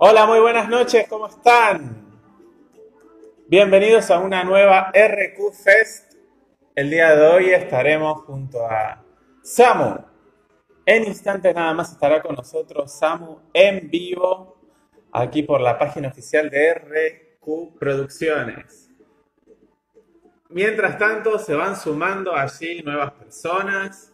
[0.00, 2.20] Hola, muy buenas noches, ¿cómo están?
[3.46, 6.14] Bienvenidos a una nueva RQ Fest.
[6.74, 9.04] El día de hoy estaremos junto a
[9.42, 9.98] Samu.
[10.84, 14.60] En instantes nada más estará con nosotros Samu en vivo,
[15.12, 18.90] aquí por la página oficial de RQ Producciones.
[20.48, 24.12] Mientras tanto, se van sumando allí nuevas personas.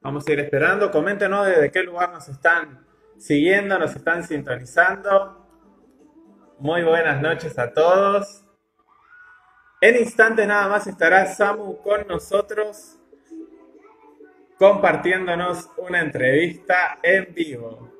[0.00, 0.90] Vamos a ir esperando.
[0.90, 2.89] Coméntenos desde qué lugar nos están
[3.20, 5.46] siguiendo, nos están sintonizando.
[6.58, 8.44] Muy buenas noches a todos.
[9.80, 12.96] En instantes nada más estará Samu con nosotros
[14.58, 17.90] compartiéndonos una entrevista en vivo.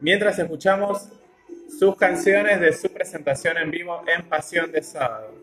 [0.00, 1.10] Mientras escuchamos
[1.78, 5.34] sus canciones de su presentación en vivo en Pasión de Sábado.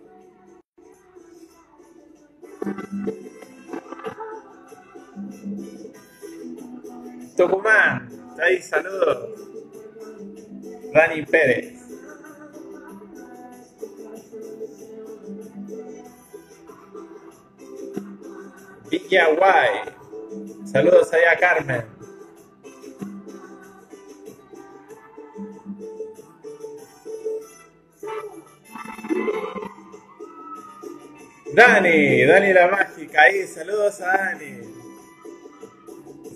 [7.36, 9.30] Tucumán, ahí saludos.
[10.94, 11.84] Dani Pérez.
[19.38, 19.70] Guay.
[20.66, 21.86] Saludos allá a Carmen.
[31.54, 34.73] Dani, Dani la mágica, ahí, saludos a Dani.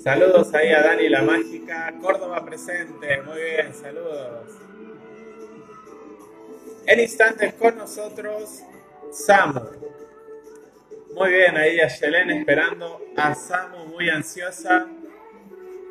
[0.08, 4.53] Saludos ahí a Dani la mágica, Córdoba presente, muy bien, saludos.
[6.86, 8.63] En instantes con nosotros,
[9.11, 9.59] Samu.
[11.13, 14.88] Muy bien, ahí a Yelén esperando a Samu, muy ansiosa.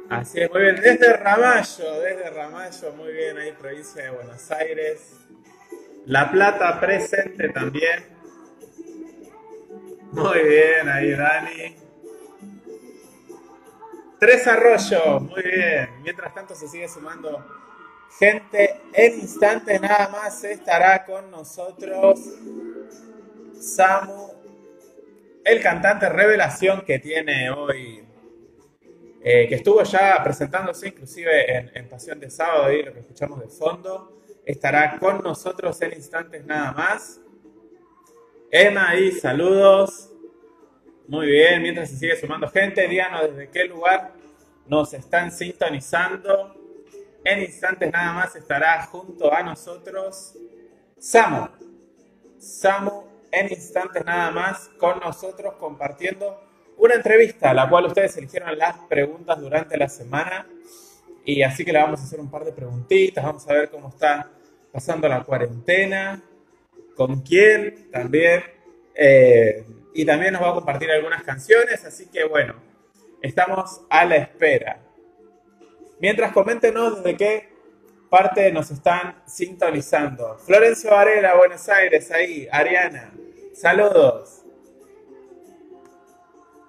[0.08, 5.12] Así es, muy bien, desde Ramallo, desde Ramallo, muy bien, ahí provincia de Buenos Aires.
[6.06, 8.02] La Plata presente también.
[10.12, 11.85] Muy bien, ahí Dani.
[14.18, 15.90] Tres Arroyos, muy bien.
[16.02, 17.44] Mientras tanto se sigue sumando
[18.18, 18.80] gente.
[18.92, 22.20] En instantes nada más estará con nosotros
[23.60, 24.30] Samu,
[25.44, 28.04] el cantante revelación que tiene hoy,
[29.22, 33.40] eh, que estuvo ya presentándose inclusive en, en Pasión de Sábado, y lo que escuchamos
[33.40, 37.20] de fondo, estará con nosotros en instantes nada más.
[38.50, 40.10] Emma y saludos.
[41.08, 44.12] Muy bien, mientras se sigue sumando gente, díganos desde qué lugar
[44.66, 46.56] nos están sintonizando.
[47.22, 50.34] En instantes nada más estará junto a nosotros
[50.98, 51.46] Samu.
[52.40, 56.42] Samu en instantes nada más con nosotros compartiendo
[56.76, 60.44] una entrevista, la cual ustedes eligieron las preguntas durante la semana.
[61.24, 63.90] Y así que le vamos a hacer un par de preguntitas, vamos a ver cómo
[63.90, 64.28] está
[64.72, 66.20] pasando la cuarentena,
[66.96, 68.42] con quién también.
[68.92, 69.64] Eh,
[69.96, 72.54] y también nos va a compartir algunas canciones, así que bueno,
[73.22, 74.78] estamos a la espera.
[75.98, 77.48] Mientras coméntenos desde qué
[78.10, 80.36] parte nos están sintonizando.
[80.38, 83.10] Florencio Varela, Buenos Aires, ahí, Ariana,
[83.54, 84.42] saludos.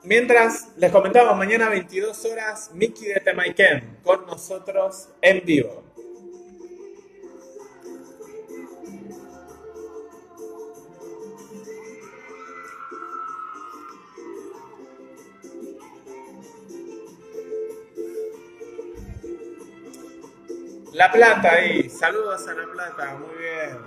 [0.04, 5.87] Mientras les comentamos, mañana 22 horas, Miki de Temaiken con nosotros en vivo.
[20.98, 23.78] La Plata ahí, saludos a La Plata, muy bien.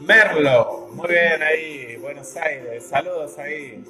[0.00, 3.84] Merlo, muy bien ahí, Buenos Aires, saludos ahí.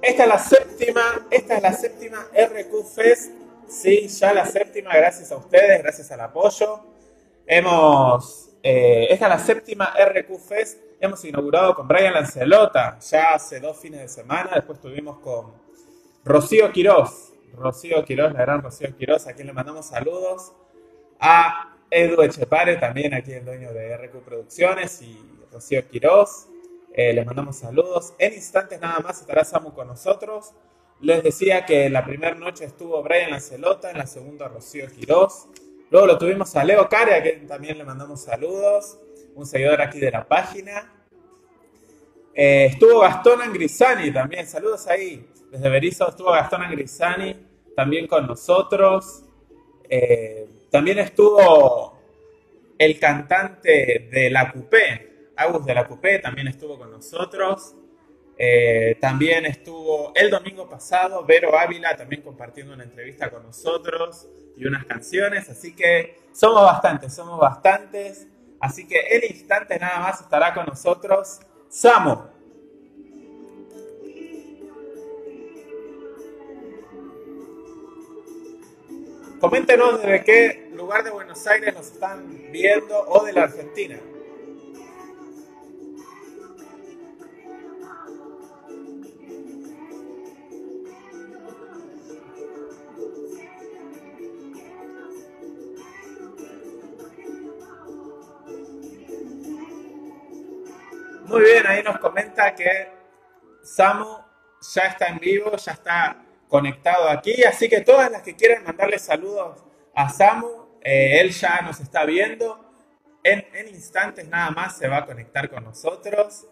[0.00, 3.32] Esta es la séptima, esta es la séptima RQ Fest,
[3.68, 6.86] sí, ya la séptima, gracias a ustedes, gracias al apoyo.
[7.46, 10.78] Hemos eh, esta es la séptima RQ Fest.
[11.00, 14.52] Hemos inaugurado con Brian Lancelota ya hace dos fines de semana.
[14.54, 15.52] Después estuvimos con
[16.24, 17.32] Rocío Quirós.
[17.54, 20.52] Rocío Quirós, la gran Rocío Quirós, a quien le mandamos saludos.
[21.18, 25.18] A Edu Echepare, también aquí el dueño de RQ Producciones, y
[25.52, 26.46] Rocío Quirós.
[26.94, 28.14] Eh, les mandamos saludos.
[28.18, 30.52] En instantes nada más estará Samu con nosotros.
[31.00, 35.48] Les decía que la primera noche estuvo Brian Lancelota, en la segunda Rocío Quirós.
[35.92, 38.98] Luego lo tuvimos a Leo Care, a quien también le mandamos saludos,
[39.34, 40.90] un seguidor aquí de la página.
[42.32, 45.28] Eh, estuvo Gastón Angrisani también, saludos ahí.
[45.50, 47.36] Desde Berizo estuvo Gastón Angrisani
[47.76, 49.24] también con nosotros.
[49.86, 51.98] Eh, también estuvo
[52.78, 57.74] el cantante de La Coupé, Agus de La Coupé, también estuvo con nosotros.
[58.44, 64.66] Eh, también estuvo el domingo pasado Vero Ávila también compartiendo una entrevista con nosotros y
[64.66, 68.26] unas canciones, así que somos bastantes, somos bastantes.
[68.58, 72.16] Así que en instantes nada más estará con nosotros Samu.
[79.38, 84.00] Coméntenos desde qué lugar de Buenos Aires nos están viendo o de la Argentina.
[102.50, 102.88] Que
[103.62, 104.18] Samu
[104.74, 108.98] ya está en vivo, ya está conectado aquí, así que todas las que quieran mandarle
[108.98, 112.68] saludos a Samu, eh, él ya nos está viendo.
[113.24, 116.46] En, instantes nada más se va a conectar con nosotros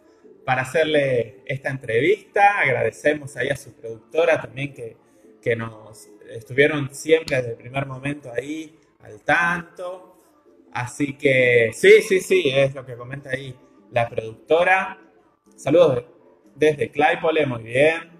[0.45, 2.61] para hacerle esta entrevista.
[2.61, 4.97] Agradecemos ahí a su productora también que,
[5.43, 10.17] que nos estuvieron siempre desde el primer momento ahí al tanto.
[10.73, 13.57] Así que sí, sí, sí, es lo que comenta ahí
[13.91, 14.99] la productora.
[15.61, 16.05] Saludos
[16.55, 18.11] desde Claypole, muy bien.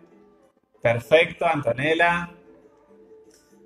[0.83, 2.35] Perfecto, Antonella.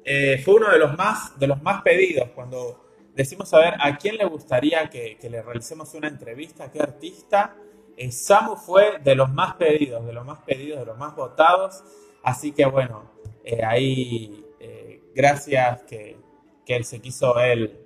[0.04, 2.84] Eh, fue uno de los, más, de los más pedidos cuando
[3.16, 7.56] decimos a ver a quién le gustaría que, le realicemos una entrevista, a qué artista.
[7.96, 11.82] Eh, Samu fue de los más pedidos, de los más pedidos, de los más votados.
[12.22, 13.10] Así que bueno,
[13.42, 14.40] eh, ahí
[15.16, 16.16] gracias que,
[16.64, 17.80] que, él se quiso él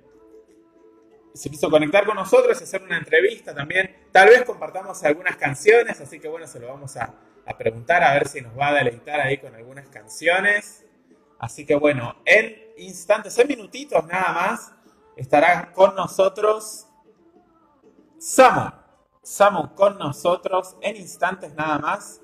[1.33, 3.88] se quiso conectar con nosotros, hacer una entrevista también.
[4.11, 7.13] Tal vez compartamos algunas canciones, así que bueno, se lo vamos a,
[7.57, 10.85] preguntar a ver si nos va a deleitar ahí con algunas canciones.
[11.39, 14.71] Así que bueno, en instantes, en minutitos nada más,
[15.15, 16.87] estará con nosotros
[18.19, 18.71] Samu.
[19.23, 22.21] Samu con nosotros en instantes nada más.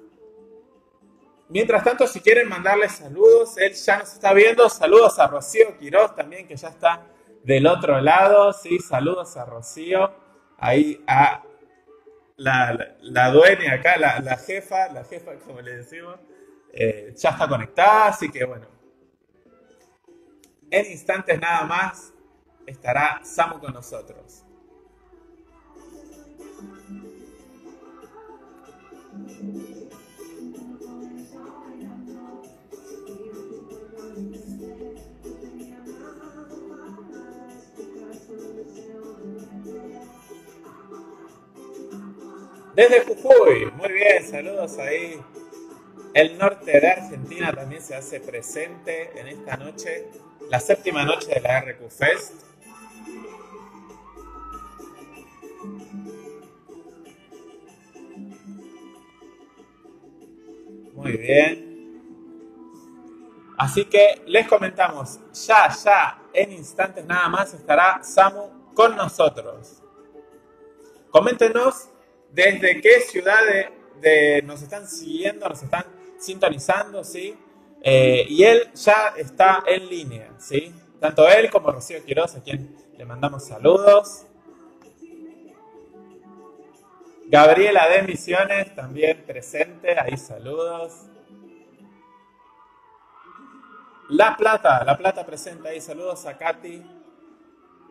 [1.50, 4.68] Mientras tanto, si quieren mandarle saludos, él ya nos está viendo.
[4.70, 7.04] Saludos a Rocío Quiroz también, que ya está
[7.44, 10.12] del otro lado, sí, saludos a Rocío,
[10.58, 11.44] ahí a
[12.38, 16.20] la, dueña acá, la, jefa, la jefa, como le decimos,
[16.74, 18.68] eh, ya está conectada, así que bueno.
[20.70, 22.14] En instantes nada más
[22.66, 24.44] estará Samu con nosotros.
[42.76, 45.18] Desde Jujuy, muy bien, saludos ahí.
[46.14, 50.10] El norte de Argentina también se hace presente en esta noche,
[50.50, 52.34] la séptima noche de la RQ Fest.
[60.96, 61.76] Muy bien.
[63.58, 69.82] Así que les comentamos, ya, ya, en instantes nada más estará Samu con nosotros.
[71.10, 71.90] Coméntenos
[72.36, 73.40] desde qué ciudad
[74.44, 75.86] nos están siguiendo, nos están
[76.20, 77.36] sintonizando, ¿sí?
[77.82, 80.74] Eh, y él ya está en línea, ¿sí?
[81.00, 84.26] Tanto él como Rocío Quiroz, a quien le mandamos saludos.
[87.28, 91.04] Gabriela de Misiones, también presente, ahí saludos.
[94.10, 96.84] La Plata, La Plata presente ahí, saludos a Katy.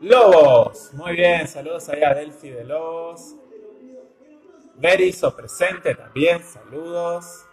[0.03, 3.37] Lobos, muy bien, saludos ahí a Delphi de Lobos.
[4.77, 7.47] Berizo presente también, saludos.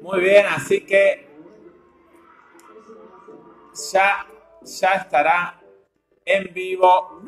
[0.00, 1.28] Muy bien, así que
[3.92, 4.26] ya,
[4.62, 5.60] ya estará
[6.24, 7.22] en vivo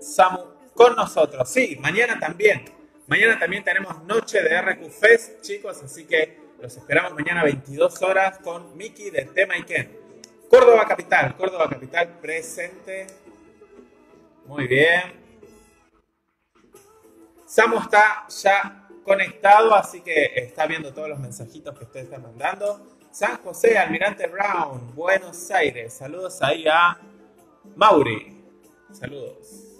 [0.00, 1.48] Samu con nosotros.
[1.48, 2.64] Sí, mañana también.
[3.06, 8.38] Mañana también tenemos noche de RQ Fest, chicos, así que los esperamos mañana 22 horas
[8.38, 9.98] con Miki de Tema y Ken.
[10.48, 13.06] Córdoba Capital, Córdoba Capital presente.
[14.46, 15.20] Muy bien.
[17.46, 22.98] Samu está ya conectado, así que está viendo todos los mensajitos que ustedes están mandando.
[23.10, 25.92] San José, Almirante Brown, Buenos Aires.
[25.92, 26.98] Saludos ahí a
[27.76, 28.42] Mauri.
[28.90, 29.72] Saludos.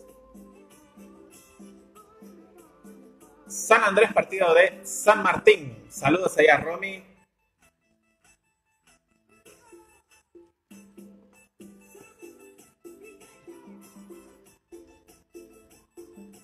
[3.47, 5.87] San Andrés, partido de San Martín.
[5.88, 7.12] Saludos ahí a Romy.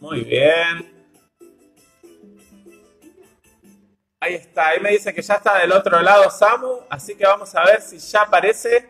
[0.00, 0.98] Muy bien.
[4.20, 7.54] Ahí está, ahí me dice que ya está del otro lado Samu, así que vamos
[7.54, 8.88] a ver si ya aparece.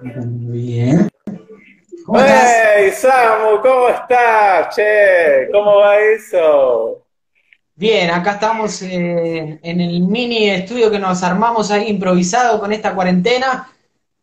[0.00, 1.08] Muy bien.
[2.06, 3.60] ¿Cómo ¡Hey, Samu!
[3.60, 4.74] ¿Cómo estás?
[4.74, 7.04] Che, ¿cómo va eso?
[7.74, 12.94] Bien, acá estamos eh, en el mini estudio que nos armamos ahí improvisado con esta
[12.94, 13.68] cuarentena,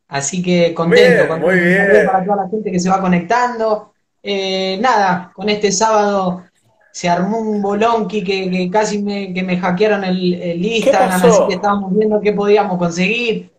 [0.08, 1.48] así que contento, contento.
[1.48, 2.06] Muy bien.
[2.06, 3.94] para toda la gente que se va conectando.
[4.22, 6.44] Eh, nada, con este sábado
[6.92, 11.40] se armó un bolonqui que, que casi me, que me hackearon el, el Instagram, así
[11.48, 13.52] que estábamos viendo qué podíamos conseguir.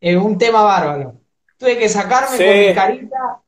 [0.00, 1.14] Eh, un tema bárbaro.
[1.56, 3.40] Tuve que sacarme con mi carita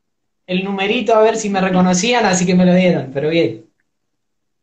[0.46, 3.69] el numerito a ver si me reconocían, así que me lo dieron, pero bien.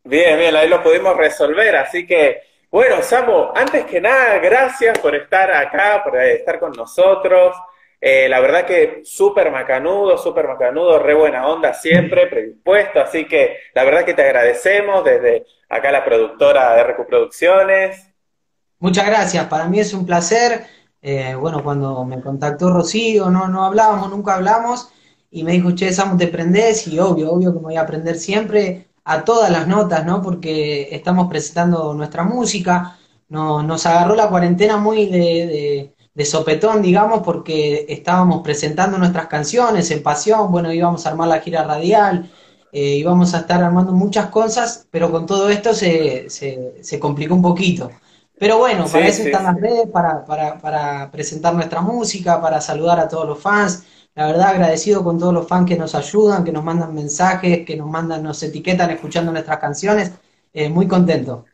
[0.08, 5.14] Bien, bien, ahí lo pudimos resolver, así que, bueno, Samu, antes que nada, gracias por
[5.14, 7.54] estar acá, por estar con nosotros.
[8.00, 13.58] Eh, la verdad que súper macanudo, súper macanudo, re buena onda siempre, predispuesto, así que
[13.74, 18.10] la verdad que te agradecemos desde acá la productora de RQ Producciones.
[18.78, 20.64] Muchas gracias, para mí es un placer.
[21.02, 24.90] Eh, bueno, cuando me contactó Rocío, no, no hablábamos, nunca hablamos,
[25.30, 28.14] y me dijo, che, Samu, te prendés, y obvio, obvio que me voy a aprender
[28.14, 30.22] siempre a todas las notas, ¿no?
[30.22, 32.98] Porque estamos presentando nuestra música,
[33.28, 40.02] nos agarró la cuarentena muy de de sopetón, digamos, porque estábamos presentando nuestras canciones en
[40.02, 42.28] Pasión, bueno, íbamos a armar la gira radial,
[42.72, 47.42] eh, íbamos a estar armando muchas cosas, pero con todo esto se, se, complicó un
[47.42, 47.92] poquito.
[48.36, 52.98] Pero bueno, para eso están las redes, para, para, para presentar nuestra música, para saludar
[52.98, 53.84] a todos los fans.
[54.18, 57.76] La verdad, agradecido con todos los fans que nos ayudan, que nos mandan mensajes, que
[57.76, 60.10] nos mandan, nos etiquetan escuchando nuestras canciones.
[60.52, 61.44] Eh, muy contento.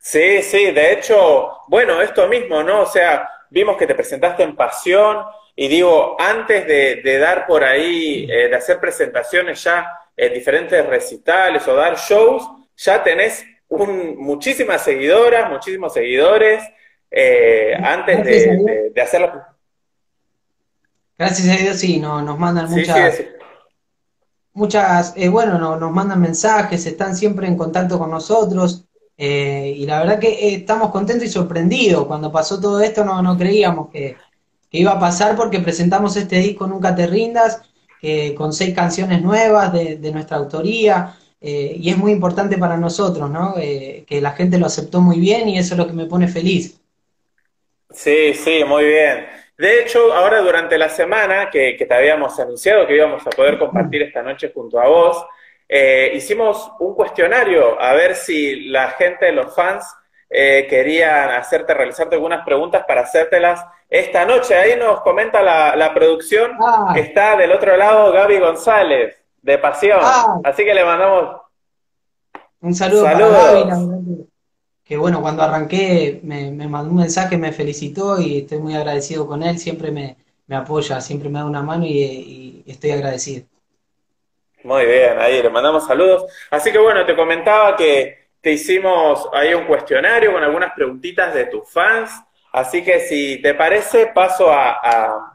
[0.00, 2.80] Sí, sí, de hecho, bueno, esto mismo, ¿no?
[2.80, 5.18] O sea, vimos que te presentaste en Pasión
[5.54, 11.68] y digo, antes de, dar por ahí, eh, de hacer presentaciones ya en diferentes recitales
[11.68, 12.42] o dar shows,
[12.74, 16.64] ya tenés un, muchísimas seguidoras, muchísimos seguidores,
[17.10, 19.55] eh, antes de, de, hacerlo.
[21.18, 23.22] Gracias a Dios, sí, no, nos mandan muchas...
[24.56, 28.86] Muchas, eh, bueno, nos mandan mensajes, están siempre en contacto con nosotros.
[29.18, 32.06] Eh, y la verdad que eh, estamos contentos y sorprendidos.
[32.06, 34.16] Cuando pasó todo esto no, no creíamos que,
[34.70, 37.60] iba a pasar porque presentamos este disco Nunca te rindas,
[38.36, 41.14] con seis canciones nuevas de, nuestra autoría.
[41.38, 43.56] Eh, y es muy importante para nosotros, ¿no?
[43.56, 46.80] que la gente lo aceptó muy bien y eso es lo que me pone feliz.
[47.90, 49.35] Sí, sí, muy bien.
[49.58, 53.58] De hecho, ahora durante la semana que, que te habíamos anunciado que íbamos a poder
[53.58, 55.26] compartir esta noche junto a vos,
[55.68, 59.84] eh, hicimos un cuestionario a ver si la gente, los fans,
[60.28, 64.56] eh, querían hacerte, realizarte algunas preguntas para hacértelas esta noche.
[64.56, 66.90] Ahí nos comenta la, producción ah.
[66.94, 70.00] que está del otro lado Gaby González, de Pasión.
[70.02, 70.38] Ah.
[70.44, 71.40] Así que le mandamos
[72.60, 74.04] un saludo para Gaby.
[74.86, 79.42] Que bueno, cuando arranqué me, mandó un mensaje, me felicitó y estoy muy agradecido con
[79.42, 79.58] él.
[79.58, 80.16] Siempre me,
[80.50, 83.46] apoya, siempre me da una mano y estoy agradecido.
[84.66, 86.24] Muy bien, ahí le mandamos saludos.
[86.50, 91.46] Así que bueno, te comentaba que te hicimos ahí un cuestionario con algunas preguntitas de
[91.46, 92.10] tus fans.
[92.50, 95.32] Así que si te parece, paso a,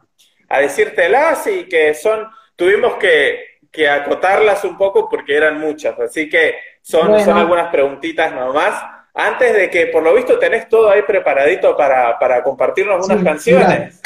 [0.49, 2.27] a, decírtelas y que son,
[2.57, 3.51] tuvimos que,
[3.89, 5.97] acotarlas un poco porque eran muchas.
[5.97, 8.83] Así que son, son algunas preguntitas nomás.
[9.13, 14.01] Antes de que, por lo visto, tenés todo ahí preparadito para, para compartirnos unas canciones.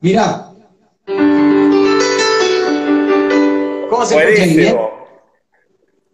[0.00, 0.48] Mira.
[3.88, 5.00] ¿Cómo se Buenísimo.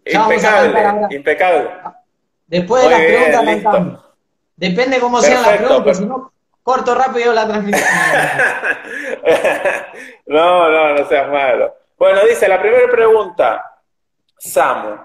[0.05, 1.69] Impecable, impecable.
[2.47, 4.07] Después de las preguntas
[4.57, 7.87] Depende cómo sean las preguntas, si no, corto rápido la transmisión.
[10.25, 11.75] no, no, no seas malo.
[11.95, 13.63] Bueno, dice la primera pregunta,
[14.35, 14.97] Samu,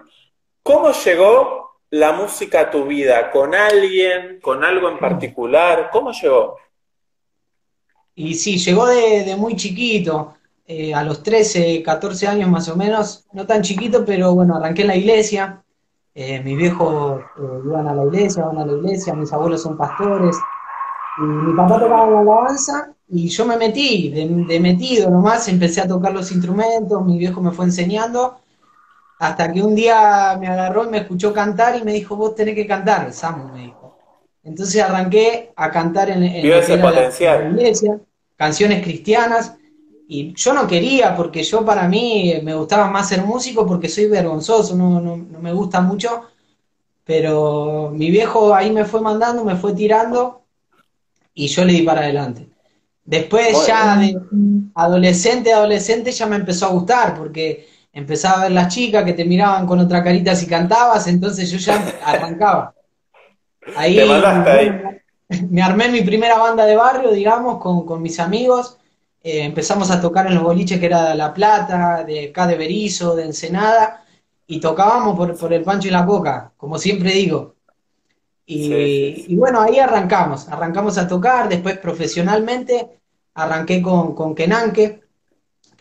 [0.63, 3.31] ¿cómo llegó la música a tu vida?
[3.31, 4.41] ¿Con alguien?
[4.41, 5.91] ¿Con algo en particular?
[5.93, 6.57] ¿Cómo llegó?
[8.15, 10.35] Y sí, llegó de, muy chiquito.
[10.67, 14.83] Eh, a los 13, 14 años más o menos, no tan chiquito, pero bueno, arranqué
[14.83, 15.63] en la iglesia.
[16.15, 19.77] Eh, mis viejos eh, iban a la iglesia, van a la iglesia, mis abuelos son
[19.77, 20.37] pastores.
[21.19, 25.89] Y mi papá tocaba la alabanza y yo me metí, de, metido nomás, empecé a
[25.89, 28.39] tocar los instrumentos, mi viejo me fue enseñando,
[29.23, 32.57] hasta que un día me agarró y me escuchó cantar y me dijo, vos tenés
[32.57, 33.97] que cantar, Samu, me dijo.
[34.43, 36.59] Entonces arranqué a cantar en, en, la
[37.49, 38.01] iglesia,
[38.37, 39.55] canciones cristianas,
[40.09, 44.09] y yo no quería, porque yo para mí me gustaba más ser músico porque soy
[44.09, 46.23] vergonzoso, no, no, me gusta mucho,
[47.05, 50.43] pero mi viejo ahí me fue mandando, me fue tirando
[51.33, 52.49] y yo le di para adelante.
[53.05, 54.19] Después ya de
[54.75, 59.25] adolescente, adolescente ya me empezó a gustar porque empezaba a ver las chicas que te
[59.25, 62.75] miraban con otra carita si cantabas, entonces yo ya arrancaba.
[63.77, 63.97] Ahí,
[65.49, 68.79] Me, armé mi primera banda de barrio, digamos, con, con mis amigos.
[69.23, 72.57] Eh, empezamos a tocar en los boliches que era de La Plata, de acá de
[72.57, 74.05] Berizo, de Ensenada,
[74.47, 77.55] y tocábamos por, por el pancho y la coca, como siempre digo.
[78.45, 82.99] Y, bueno, ahí arrancamos, arrancamos a tocar, después profesionalmente
[83.35, 85.02] arranqué con, con Kenanke,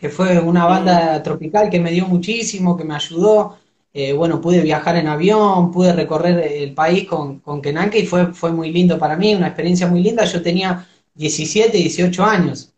[0.02, 3.56] que fue una banda tropical que me dio muchísimo, que me ayudó.
[3.94, 8.34] Eh, bueno, pude viajar en avión, pude recorrer el país con, con Kenanke y fue,
[8.34, 10.24] fue muy lindo para mí, una experiencia muy linda.
[10.24, 12.72] Yo tenía 17, 18 años.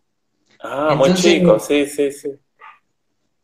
[0.62, 2.28] Ah, muy chico, sí, sí, sí.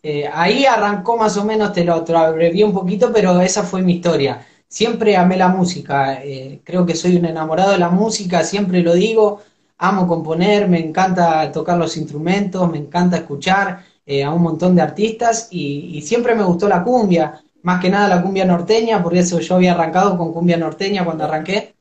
[0.02, 3.80] Eh, ahí arrancó más o menos, te lo, te abrevié un poquito, pero esa fue
[3.80, 4.46] mi historia.
[4.68, 8.92] Siempre amé la música, eh, creo que soy un enamorado de la música, siempre lo
[8.92, 9.40] digo,
[9.80, 14.82] amo componer, me encanta tocar los instrumentos, me encanta escuchar eh, a un montón de
[14.82, 19.40] artistas y, siempre me gustó la cumbia, más que nada la cumbia norteña, por eso
[19.40, 21.74] yo había arrancado con cumbia norteña cuando arranqué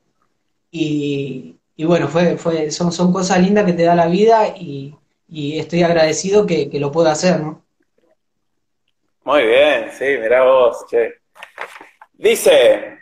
[0.70, 4.96] y, bueno, fue, fue, son, son cosas lindas que te da la vida y,
[5.28, 7.62] estoy agradecido que, lo pueda hacer, ¿no?
[9.24, 11.20] Muy bien, sí, mirá vos, che.
[12.14, 13.00] Dice,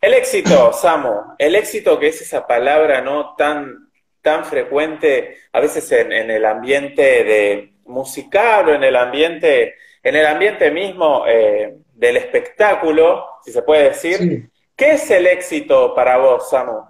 [0.00, 3.89] el éxito, Samu, el éxito que es esa palabra no tan,
[4.30, 10.26] tan frecuente a veces en, el ambiente de musical o en el ambiente, en el
[10.26, 14.48] ambiente mismo eh, del espectáculo, si se puede decir.
[14.76, 16.80] ¿Qué es el éxito para vos, Samu?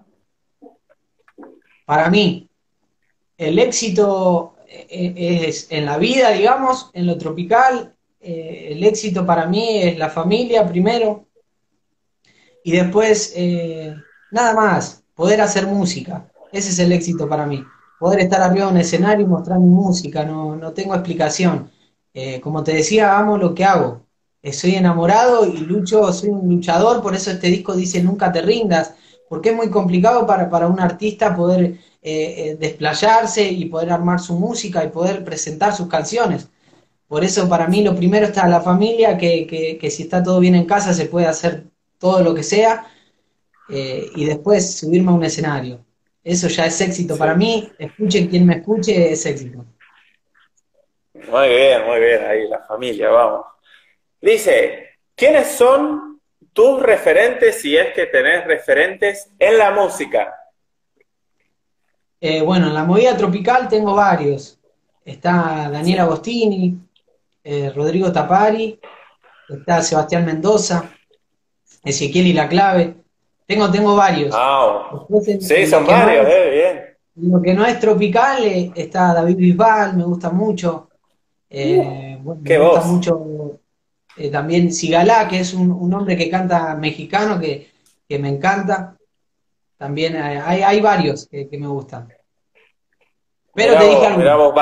[1.86, 2.48] Para mí,
[3.38, 9.46] el éxito eh, es en la vida, digamos, en lo tropical, eh, el éxito para
[9.46, 11.26] mí es la familia primero
[12.62, 13.96] y después eh,
[14.30, 16.29] nada más, poder hacer música.
[16.52, 17.64] Ese es el éxito para mí.
[17.98, 21.70] Poder estar arriba de un escenario y mostrar mi música, no, no tengo explicación.
[22.14, 24.06] Eh, como te decía, amo lo que hago.
[24.52, 28.94] soy enamorado y lucho, soy un luchador, por eso este disco dice nunca te rindas,
[29.28, 31.78] porque es muy complicado para, para un artista poder
[32.58, 36.48] desplayarse y poder armar su música y poder presentar sus canciones.
[37.10, 39.44] Por eso para mí lo primero está la familia, que,
[39.80, 41.64] que, si está todo bien en casa se puede hacer
[41.98, 42.86] todo lo que sea,
[43.68, 45.84] eh, y después subirme a un escenario.
[46.22, 49.64] Eso ya es éxito para mí, escuche quien me escuche, es éxito.
[51.14, 53.46] Muy bien, muy bien, ahí la familia, vamos.
[54.20, 56.20] Dice, ¿quiénes son
[56.52, 60.34] tus referentes, si es que tenés referentes, en la música?
[62.20, 64.58] Eh, bueno, en la movida tropical tengo varios.
[65.04, 66.76] Está Daniel Agostini,
[67.42, 68.78] eh, Rodrigo Tapari,
[69.48, 70.90] está Sebastián Mendoza,
[71.82, 72.99] Ezequiel y la clave.
[73.50, 74.32] Tengo, tengo varios.
[75.40, 77.32] sí, son varios, eh, bien.
[77.32, 80.88] Lo que no es tropical eh, está David Bisbal, me gusta mucho.
[81.50, 83.58] Uh, me gusta mucho
[84.30, 87.66] también Sigalá, que es un, hombre que canta mexicano que,
[88.20, 88.96] me encanta.
[89.76, 92.06] También hay, hay varios que, me gustan.
[93.52, 94.54] Pero te dije algo.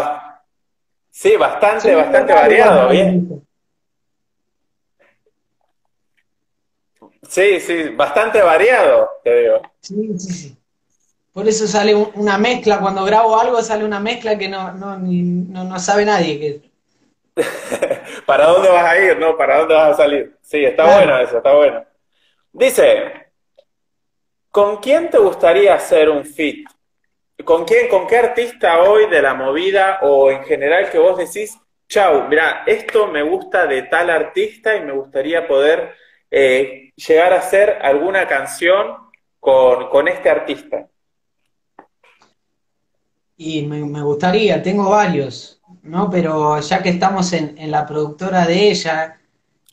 [1.11, 3.28] Sí, bastante, bastante variado, bien.
[7.29, 9.63] Sí, sí, bastante variado, te digo.
[9.81, 10.59] Sí, sí, sí.
[11.33, 15.79] Por eso sale una mezcla, cuando grabo algo sale una mezcla que no, no, no,
[15.79, 16.41] sabe nadie.
[16.41, 17.43] Que...
[18.27, 19.19] ¿Para dónde vas a ir?
[19.19, 20.37] No, ¿para dónde vas a salir?
[20.41, 21.85] Sí, está bueno eso, está bueno.
[22.51, 23.29] Dice,
[24.51, 26.67] ¿con quién te gustaría hacer un fit?
[27.45, 31.57] ¿Con quién, con qué artista hoy de la movida o en general que vos decís,
[31.89, 35.95] chau, mira, esto me gusta de tal artista y me gustaría poder
[36.31, 38.97] eh, llegar a hacer alguna canción
[39.41, 40.87] con, este artista?
[43.37, 46.11] Y me, gustaría, tengo varios, ¿no?
[46.11, 49.21] Pero ya que estamos en, la productora de ella,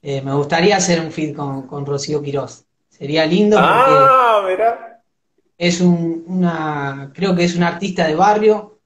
[0.02, 2.66] eh, me gustaría hacer un feed con, con Rocío Quirós.
[2.90, 3.72] Sería lindo porque...
[3.72, 4.96] Ah, mira
[5.58, 8.80] es un, una, creo que es un artista de barrio,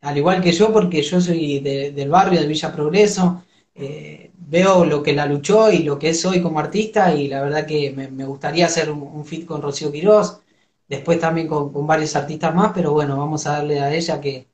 [0.00, 3.42] al igual que yo, porque yo soy del barrio de Villa Progreso,
[3.74, 7.42] eh, veo lo que la luchó y lo que es hoy como artista, y la
[7.42, 10.40] verdad que me, gustaría hacer un, un, fit con Rocío Quirós,
[10.88, 14.46] después también con, varios artistas más, pero bueno, vamos a darle a ella que,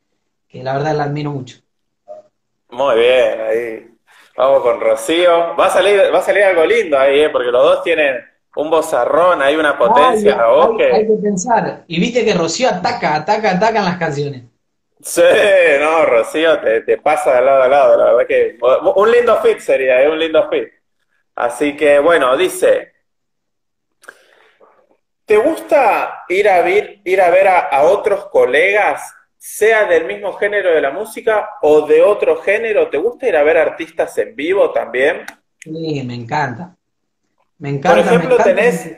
[0.49, 1.59] que la verdad la admiro mucho.
[2.71, 3.87] Muy bien, ahí.
[4.37, 5.57] Vamos con Rocío.
[5.57, 7.29] Va a salir, va a salir algo lindo ahí, ¿eh?
[7.29, 8.17] porque los dos tienen
[8.57, 10.93] un bozarrón, hay una potencia en la voz que...
[10.93, 11.85] Hay que pensar.
[11.87, 14.43] Y viste que Rocío ataca, ataca, ataca en las canciones.
[15.03, 15.23] Sí,
[15.81, 18.59] no, Rocío te, te pasa de lado a lado, la verdad que...
[18.97, 20.11] Un lindo fit sería, ¿eh?
[20.11, 20.69] un lindo fit.
[21.35, 22.93] Así que, bueno, dice...
[25.25, 30.75] ¿Te gusta ir a ver, ir a, ver a, otros colegas, sea del mismo género
[30.75, 32.89] de la música o de otro género?
[32.89, 35.25] ¿Te gusta ir a ver artistas en vivo también?
[35.61, 36.77] Sí, me encanta.
[37.59, 37.91] Me encanta.
[37.91, 38.91] Por ejemplo, tenés.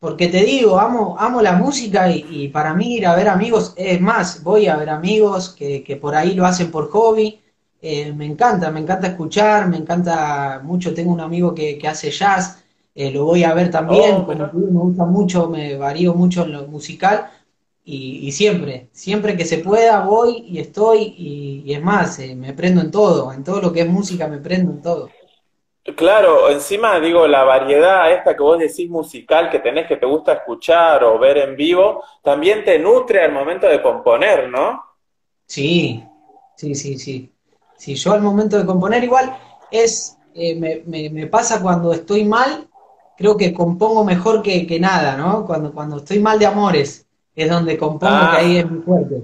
[0.00, 4.00] Porque te digo, amo, amo la música y, para mí ir a ver amigos, es
[4.00, 7.40] más, voy a ver amigos que, por ahí lo hacen por hobby.
[7.80, 10.94] Eh, me encanta, me encanta escuchar, me encanta mucho.
[10.94, 12.62] Tengo un amigo que, hace jazz,
[12.94, 16.52] eh, lo voy a ver también, oh, como me gusta mucho, me varío mucho en
[16.52, 17.30] lo musical,
[17.90, 22.82] y, siempre, siempre que se pueda voy y estoy, y, es más, eh, me prendo
[22.82, 25.08] en todo, en todo lo que es música me prendo en todo.
[25.96, 30.34] Claro, encima digo, la variedad esta que vos decís musical que tenés que te gusta
[30.34, 34.84] escuchar o ver en vivo, también te nutre al momento de componer, ¿no?
[35.46, 36.04] Sí,
[36.56, 37.32] sí, sí, sí.
[37.76, 39.34] Sí, yo al momento de componer igual
[39.70, 42.68] es, eh, me, me, me, pasa cuando estoy mal,
[43.16, 45.46] creo que compongo mejor que, que, nada, ¿no?
[45.46, 49.22] Cuando, cuando estoy mal de amores, es donde compongo que ahí es mi fuerte.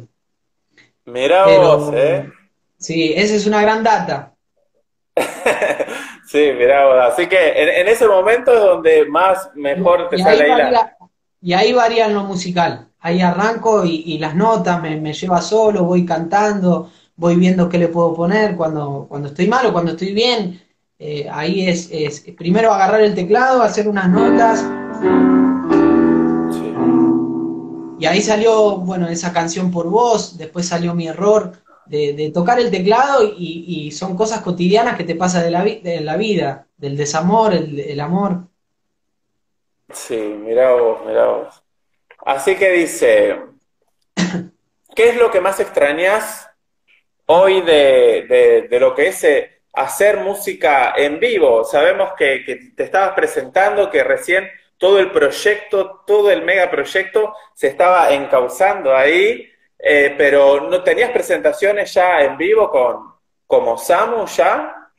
[1.04, 2.30] Mira vos, ¿eh?
[2.78, 4.32] Sí, esa es una gran data.
[6.26, 7.12] sí, mira vos.
[7.12, 10.96] Así que en, ese momento es donde más mejor te sale ahí la...
[11.40, 12.88] Y ahí varía en lo musical.
[13.00, 17.78] Ahí arranco y, y las notas me, me lleva solo, voy cantando, voy viendo qué
[17.78, 20.60] le puedo poner cuando, cuando estoy mal o cuando estoy bien.
[20.98, 24.64] Eh, ahí es, es, primero agarrar el teclado, hacer unas notas.
[27.98, 32.70] Y ahí salió, bueno, esa canción por voz, después salió mi error de, tocar el
[32.70, 37.52] teclado y, son cosas cotidianas que te pasa de la, de la vida, del desamor,
[37.54, 38.48] el, amor.
[39.92, 41.62] Sí, mira vos, mira vos.
[42.24, 43.38] Así que dice,
[44.94, 46.48] ¿qué es lo que más extrañas
[47.26, 51.64] hoy de, de, lo que es eh, hacer música en vivo.
[51.64, 57.68] Sabemos que, que, te estabas presentando, que recién todo el proyecto, todo el megaproyecto se
[57.68, 59.50] estaba encauzando ahí,
[59.86, 63.12] eh, pero ¿no tenías presentaciones ya en vivo con
[63.46, 64.90] como Samu ya?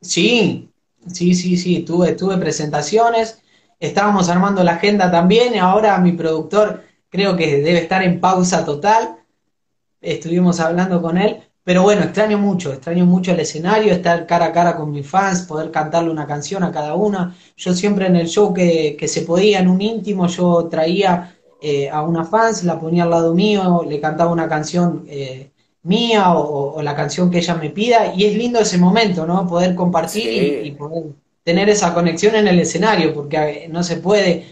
[0.00, 0.70] Sí,
[1.10, 3.42] sí, sí, sí, tuve, tuve presentaciones,
[3.80, 9.16] estábamos armando la agenda también, ahora mi productor creo que debe estar en pausa total,
[10.02, 14.52] estuvimos hablando con él, pero bueno, extraño mucho, extraño mucho el escenario, estar cara a
[14.52, 17.34] cara con mis fans, poder cantarle una canción a cada una.
[17.56, 22.02] Yo siempre en el show que, se podía, en un íntimo, yo traía eh, a
[22.02, 25.50] una fans, la ponía al lado mío, le cantaba una canción eh,
[25.84, 29.46] mía o, la canción que ella me pida, y es lindo ese momento, ¿no?
[29.46, 31.04] Poder compartir y, poder
[31.42, 34.44] tener esa conexión en el escenario, porque eh, no se puede,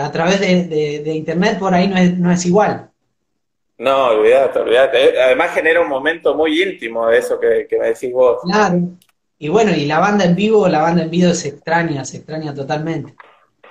[0.00, 2.88] a través de, internet por ahí no es, no es igual.
[3.76, 5.20] No, olvídate, olvídate.
[5.20, 8.38] Además genera un momento muy íntimo de eso que, me decís vos.
[8.44, 8.80] Claro.
[9.38, 12.54] Y bueno, y la banda en vivo, la banda en vivo se extraña, se extraña
[12.54, 13.14] totalmente.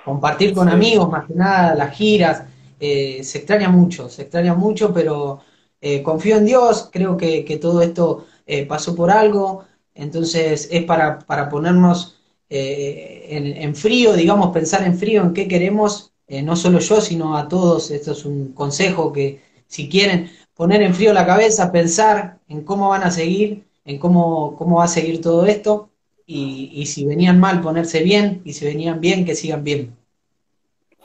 [0.04, 2.44] Compartir con amigos, más que nada, las giras,
[2.86, 5.40] eh, se extraña mucho, se extraña mucho, pero
[5.80, 11.18] eh, confío en Dios, creo que, todo esto eh, pasó por algo, entonces es para,
[11.20, 12.18] para ponernos
[12.48, 17.90] en, frío, digamos, pensar en frío en qué queremos, no solo yo, sino a todos,
[17.90, 22.90] esto es un consejo que si quieren poner en frío la cabeza, pensar en cómo
[22.90, 25.90] van a seguir, en cómo, cómo va a seguir todo esto,
[26.26, 29.96] y, si venían mal, ponerse bien, y si venían bien, que sigan bien.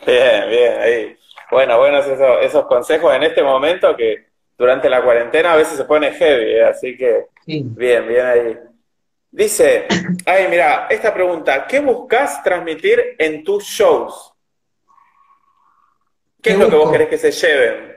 [0.06, 1.19] Bien, bien, ahí.
[1.52, 5.86] Bueno, buenos esos, esos consejos en este momento que durante la cuarentena a veces se
[5.86, 6.66] pone heavy, ¿eh?
[6.66, 8.58] así que bien, bien ahí.
[9.32, 9.88] Dice,
[10.26, 14.34] ay, mira, esta pregunta, ¿qué buscas transmitir en tus shows?
[16.42, 17.94] ¿Qué, es lo que vos querés que se lleven?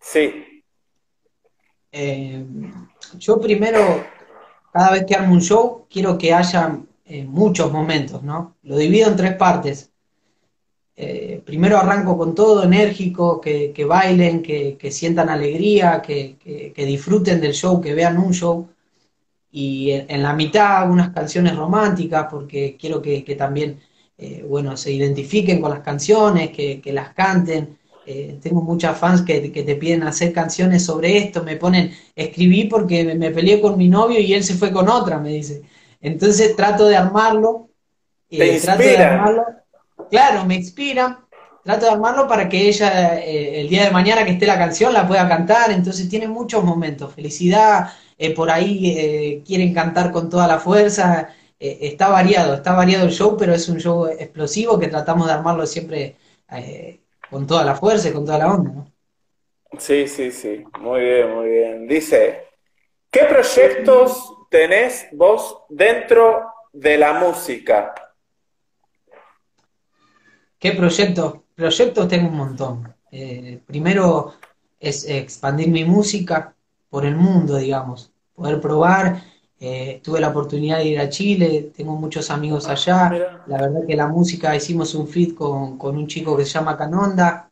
[0.00, 0.62] Sí.
[1.92, 2.44] Eh,
[3.18, 4.04] yo primero,
[4.72, 8.56] cada vez que armo un show, quiero que haya eh, muchos momentos, ¿no?
[8.62, 9.92] Lo divido en tres partes.
[10.98, 17.80] Eh, primero arranco con todo enérgico, que, bailen, que, sientan alegría, que, disfruten del show,
[17.80, 18.68] que vean un show.
[19.50, 23.80] Y en, la mitad unas canciones románticas, porque quiero que, también,
[24.48, 27.78] bueno, se identifiquen con las canciones, que, las canten.
[28.08, 33.02] Eh, tengo muchas fans que, te piden hacer canciones sobre esto, me ponen, escribí porque
[33.16, 35.62] me, peleé con mi novio y él se fue con otra, me dice.
[36.00, 37.68] Entonces trato de armarlo.
[38.30, 39.42] Eh, trato de armarlo.
[40.10, 41.20] Claro, me inspira.
[41.62, 44.92] Trato de armarlo para que ella eh, el día de mañana que esté la canción
[44.92, 45.70] la pueda cantar.
[45.70, 47.14] Entonces tiene muchos momentos.
[47.14, 47.92] Felicidad,
[48.34, 51.34] por ahí quieren cantar con toda la fuerza.
[51.58, 55.66] está variado, está variado el show, pero es un show explosivo que tratamos de armarlo
[55.66, 56.16] siempre
[57.30, 58.86] con toda la fuerza y con toda la onda.
[59.78, 61.88] Sí, sí, sí, muy bien, muy bien.
[61.88, 62.44] Dice,
[63.10, 67.94] ¿qué proyectos tenés vos dentro de la música?
[70.58, 71.40] ¿Qué proyectos?
[71.54, 72.94] Proyectos tengo un montón.
[73.10, 74.34] Eh, primero
[74.78, 76.54] es expandir mi música
[76.88, 79.22] por el mundo, digamos, poder probar
[79.58, 83.42] eh, tuve la oportunidad de ir a Chile, tengo muchos amigos ah, allá.
[83.46, 87.50] La verdad que la música hicimos un fit con, un chico que se llama Canonda.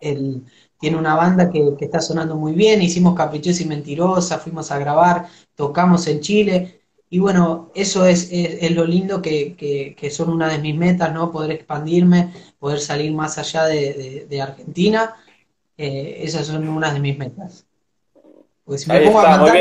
[0.00, 0.44] Él
[0.78, 2.80] tiene una banda que, está sonando muy bien.
[2.80, 6.79] Hicimos Caprichosa y Mentirosa, fuimos a grabar, tocamos en Chile.
[7.12, 11.32] Y bueno, eso es, es, lo lindo que, que, son una de mis metas, ¿no?
[11.32, 15.16] Poder expandirme, poder salir más allá de, de, Argentina.
[15.76, 17.66] Eh, esas son unas de mis metas.
[18.64, 19.56] Pues si me pongo a matar,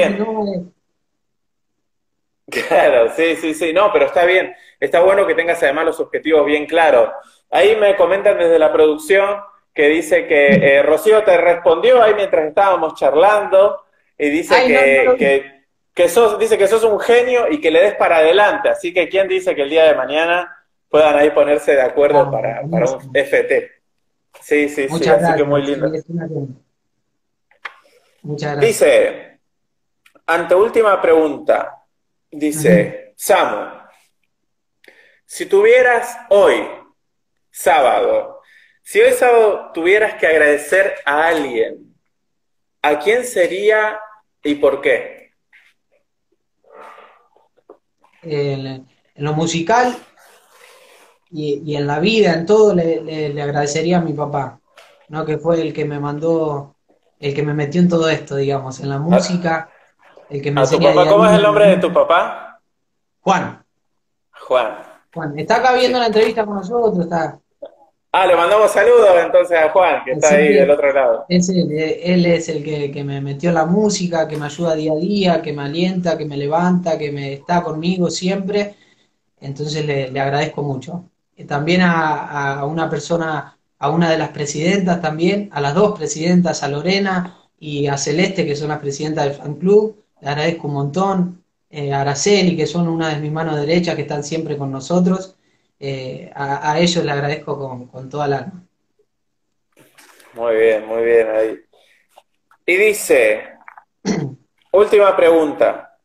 [2.69, 4.53] Claro, sí, sí, sí, no, pero está bien.
[4.79, 7.09] Está bueno que tengas además los objetivos bien claros.
[7.49, 9.39] Ahí me comentan desde la producción
[9.73, 13.85] que dice que eh, Rocío te respondió ahí mientras estábamos charlando
[14.17, 15.59] y dice que, que,
[16.08, 18.69] sos, dice que sos un genio y que le des para adelante.
[18.69, 20.56] Así que quién dice que el día de mañana
[20.89, 23.71] puedan ahí ponerse de acuerdo ah, para, para, un FT.
[24.41, 25.89] Sí, sí, sí, así que muy lindo.
[28.21, 28.60] Muchas gracias.
[28.60, 29.39] Dice,
[30.25, 31.84] ante última pregunta,
[32.32, 33.80] dice, Samu,
[35.25, 36.67] si tuvieras hoy,
[37.52, 38.41] sábado,
[38.82, 41.95] si hoy sábado tuvieras que agradecer a alguien,
[42.82, 43.99] ¿a quién sería
[44.43, 45.18] y por qué?
[48.21, 49.95] En, lo musical
[51.29, 54.60] y, en la vida, en todo, le, agradecería a mi papá,
[55.10, 55.25] ¿no?
[55.25, 56.75] que fue el que me mandó,
[57.19, 59.69] el que me metió en todo esto, digamos, en la música,
[60.29, 62.62] el que me ¿Cómo es el nombre de tu papá?
[63.21, 63.63] Juan.
[64.47, 64.77] Juan.
[65.13, 67.39] Juan, está acá viendo la entrevista con nosotros, está.
[68.12, 71.26] Ah, le mandamos saludos entonces a Juan, que está ahí del otro lado.
[71.30, 74.95] Es él, él es el que, me metió la música, que me ayuda día a
[74.95, 78.76] día, que me alienta, que me levanta, que me está conmigo siempre.
[79.39, 81.06] Entonces le, agradezco mucho.
[81.48, 86.67] También a, una persona, a una de las presidentas también, a las dos presidentas, a
[86.67, 91.43] Lorena y a Celeste, que son las presidentas del fan club, le agradezco un montón.
[91.72, 95.36] Eh, a Araceli, que son una de mis manos derechas, que están siempre con nosotros
[95.80, 98.63] eh, a, ellos le agradezco con, toda la alma.
[100.34, 101.60] Muy bien, muy bien ahí.
[102.65, 103.54] Y dice,
[104.72, 105.98] última pregunta,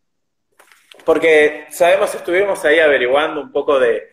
[1.04, 4.12] porque sabemos, estuvimos ahí averiguando un poco de,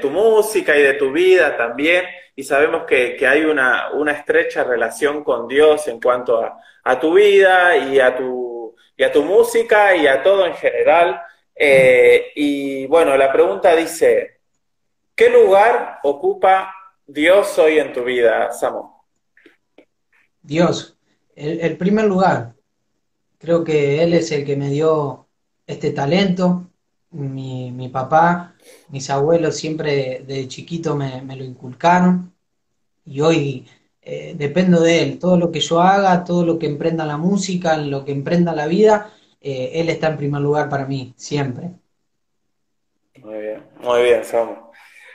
[0.00, 5.46] tu música y de tu vida también, y sabemos que, hay una, estrecha relación con
[5.46, 10.22] Dios en cuanto a, tu vida y a tu, y a tu música y a
[10.22, 11.20] todo en general.
[11.54, 14.39] Eh, y bueno, la pregunta dice,
[15.14, 16.74] ¿Qué lugar ocupa
[17.06, 19.04] Dios hoy en tu vida, Samo?
[20.42, 20.96] Dios,
[21.34, 22.54] el, primer lugar.
[23.38, 25.26] Creo que Él es el que me dio
[25.66, 26.66] este talento.
[27.10, 28.54] Mi, papá,
[28.88, 32.32] mis abuelos siempre de, chiquito me, lo inculcaron
[33.04, 33.66] y hoy
[34.02, 35.18] eh, dependo de Él.
[35.18, 38.66] Todo lo que yo haga, todo lo que emprenda la música, lo que emprenda la
[38.66, 41.70] vida, eh, Él está en primer lugar para mí, siempre.
[43.22, 44.69] Muy bien, muy bien, Samo.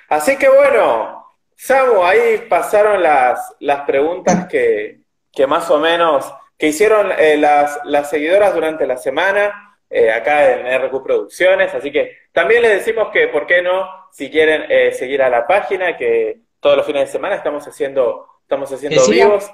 [0.09, 6.67] Así que bueno, Samu, ahí pasaron las, las preguntas que, que más o menos que
[6.67, 12.17] hicieron eh, las, las seguidoras durante la semana eh, acá en RQ Producciones, así que
[12.31, 13.87] también les decimos que, ¿por qué no?
[14.11, 18.27] Si quieren eh, seguir a la página, que todos los fines de semana estamos haciendo,
[18.41, 19.51] estamos haciendo vivos.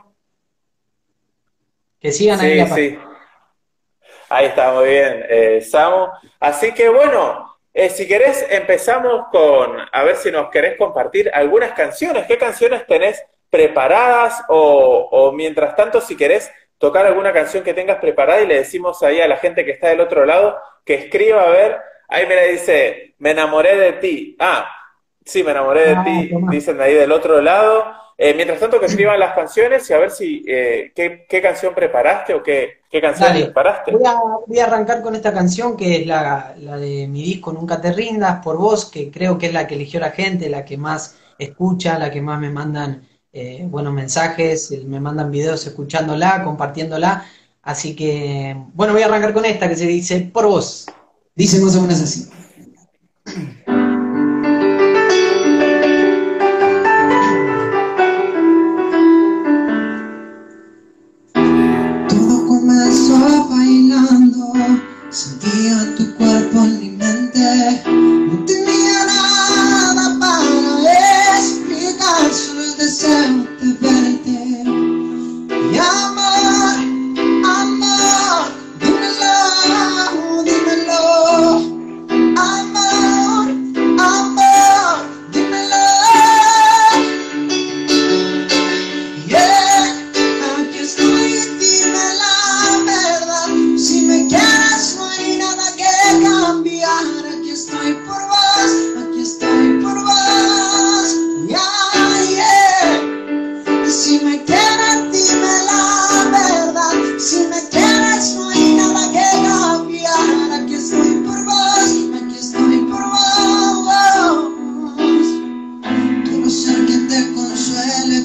[1.99, 2.65] Que sigan ahí.
[2.67, 2.99] sí.
[4.29, 6.07] Ahí está, muy bien, Samu.
[6.39, 11.71] Así que bueno, eh, si querés, empezamos con, a ver si nos querés compartir algunas
[11.71, 12.25] canciones.
[12.27, 14.43] ¿Qué canciones tenés preparadas?
[14.49, 19.21] O, mientras tanto, si querés tocar alguna canción que tengas preparada y le decimos ahí
[19.21, 21.77] a la gente que está del otro lado que escriba, a ver,
[22.09, 24.35] ahí me dice, me enamoré de ti.
[24.39, 24.69] Ah,
[25.25, 28.01] sí, me enamoré de ah, ti, dicen ahí del otro lado.
[28.23, 32.35] Eh, mientras tanto que escriban las canciones y a ver si eh, qué, canción preparaste
[32.35, 33.91] o qué, qué canción preparaste.
[33.91, 38.43] Voy a, arrancar con esta canción que es la, de mi disco Nunca te rindas
[38.43, 41.97] por vos, que creo que es la que eligió la gente, la que más escucha,
[41.97, 47.25] la que más me mandan eh, buenos mensajes, me mandan videos escuchándola, compartiéndola.
[47.63, 50.85] Así que, bueno, voy a arrancar con esta que se dice por vos.
[51.33, 52.29] Dice más o menos así.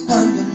[0.06, 0.45] Cuando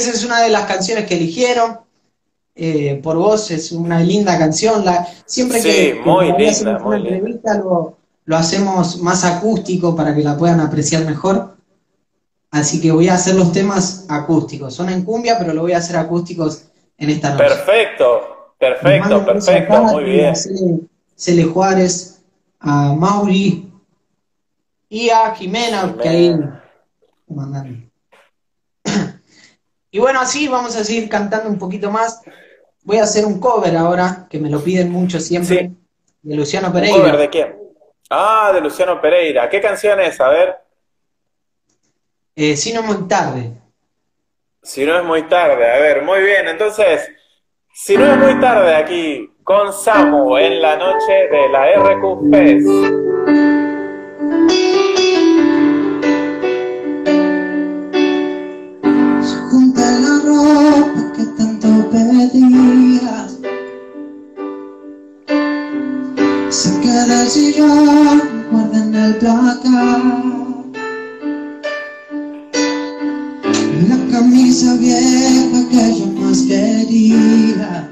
[0.00, 1.78] Esa, es una de las canciones que eligieron.
[2.54, 4.84] eh, por vos es una linda canción.
[4.84, 7.16] La, siempre que, Sí, que muy linda, hacemos muy una linda.
[7.16, 11.56] entrevista lo, lo hacemos más acústico para que la puedan apreciar mejor.
[12.50, 14.74] Así que voy a hacer los temas acústicos.
[14.74, 16.64] Son en cumbia, pero lo voy a hacer acústicos
[16.98, 17.44] en esta noche.
[17.44, 20.34] Perfecto, perfecto, perfecto, muy bien.
[21.16, 22.20] Cele, Juárez,
[22.58, 23.70] a Mauri
[24.88, 26.34] y a Jimena, que ahí
[27.28, 27.89] mandan.
[29.90, 32.20] Y bueno, así vamos a seguir cantando un poquito más.
[32.84, 35.76] Voy a hacer un cover ahora, que me lo piden mucho siempre, Sí.
[36.22, 37.16] de Luciano ¿Un cover Pereira.
[37.16, 37.56] de quién?
[38.08, 39.48] Ah, de Luciano Pereira.
[39.48, 40.20] ¿Qué canción es?
[40.20, 40.56] A ver,
[42.36, 43.52] Eh, si no muy tarde.
[44.62, 45.70] si no es muy tarde.
[45.70, 46.48] A ver, muy bien.
[46.48, 47.08] Entonces,
[47.72, 52.30] si no es muy tarde aquí con Samu en la noche de la RQ
[62.32, 63.38] pedías.
[66.48, 70.02] Se queda el sillón, guarda en el placar.
[73.88, 77.88] La camisa vieja que yo más quería.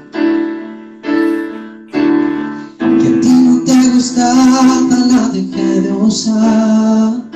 [2.79, 7.28] Que a ti no te gustaba, la dejé de usar.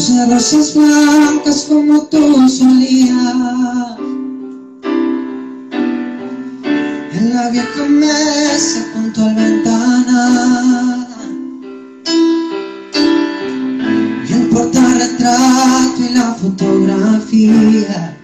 [0.00, 3.98] Puse rosas blancas como tú solías.
[7.12, 11.06] En la vieja mesa junto a la ventana
[14.26, 18.19] Y el portarretrato y la fotografía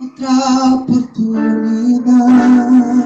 [0.00, 2.97] otra oportunidad.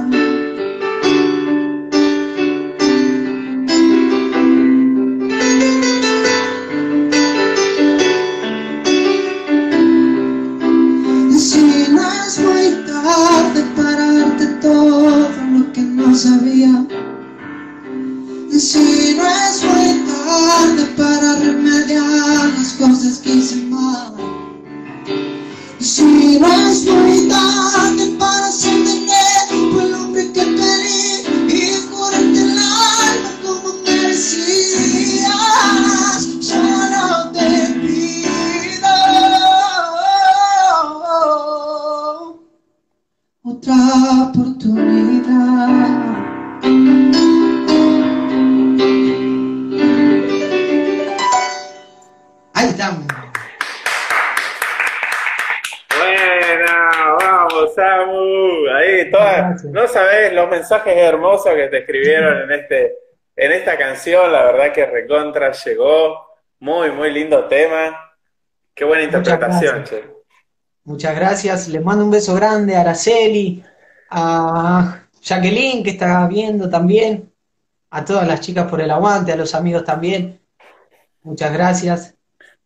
[60.53, 62.94] Mensajes hermosos que te escribieron en este,
[63.35, 66.27] en esta canción, la verdad que recontra llegó.
[66.61, 68.15] Muy, muy lindo tema.
[68.75, 70.00] Qué buena Muchas interpretación, gracias.
[70.00, 70.11] che.
[70.85, 71.69] Muchas gracias.
[71.69, 73.65] Les mando un beso grande a Araceli,
[74.11, 77.33] a Jacqueline, que está viendo también,
[77.90, 80.40] a todas las chicas por el aguante, a los amigos también.
[81.23, 82.15] Muchas gracias.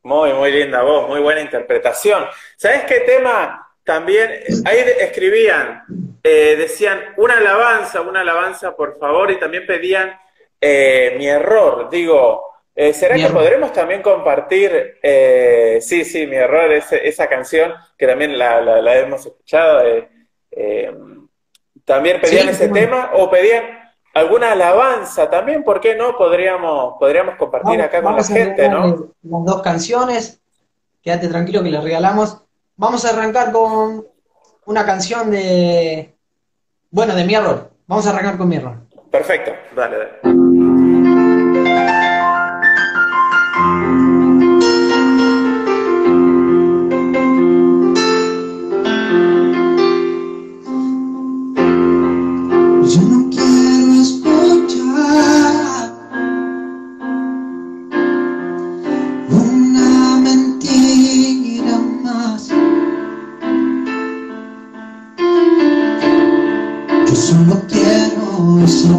[0.02, 2.24] Muy, muy linda voz, muy buena interpretación.
[2.56, 3.65] ¿Sabés qué tema?
[3.86, 4.28] También,
[4.64, 5.84] ahí escribían,
[6.22, 10.12] eh, decían una alabanza, una alabanza, por favor, y también pedían
[10.60, 11.88] eh, mi error.
[11.88, 12.42] Digo,
[12.78, 13.38] Eh, ¿Será Mi que error.
[13.40, 18.82] podremos también compartir, eh, sí, sí, mi error, ese- esa canción que también la, la-
[18.82, 19.80] la hemos escuchado?
[20.50, 20.94] eh,
[21.86, 22.86] ¿También pedían Sí, ese bueno.
[22.86, 23.64] tema o pedían
[24.12, 25.64] alguna alabanza también?
[25.64, 26.18] ¿Por qué no?
[26.18, 28.86] Podríamos, podríamos compartir Vamos, acá con la gente, ¿no?
[29.22, 30.42] las dos canciones.
[31.02, 32.42] Quédate tranquilo que le regalamos.
[32.78, 34.06] Vamos a arrancar con
[34.66, 36.14] una canción de,
[36.90, 37.70] bueno, de mi error.
[37.86, 38.76] Vamos a arrancar con mi error.
[39.10, 40.35] Perfecto, dale, dale.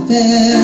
[0.07, 0.56] Quiero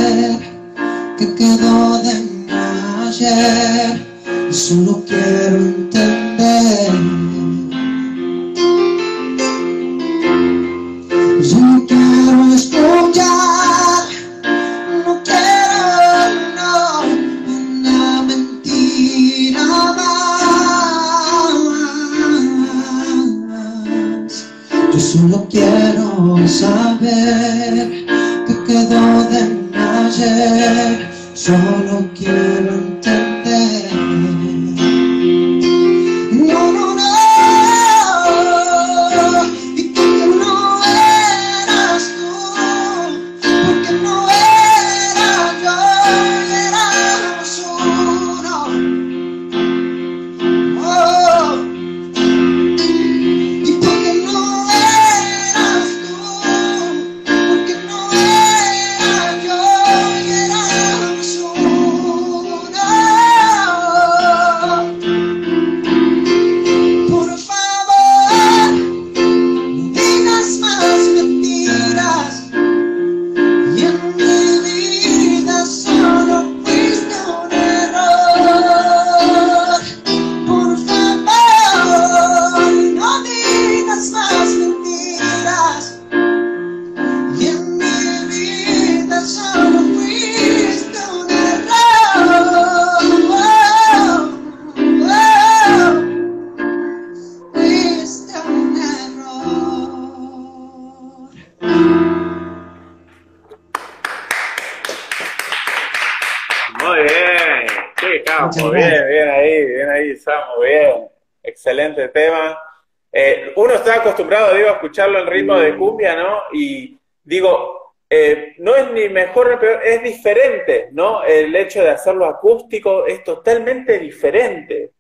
[114.94, 116.38] escucharlo en ritmo de cumbia, ¿no?
[116.54, 121.24] Y digo, eh, no es ni mejor ni peor, es diferente, ¿no?
[121.24, 124.92] El hecho de hacerlo acústico es totalmente diferente.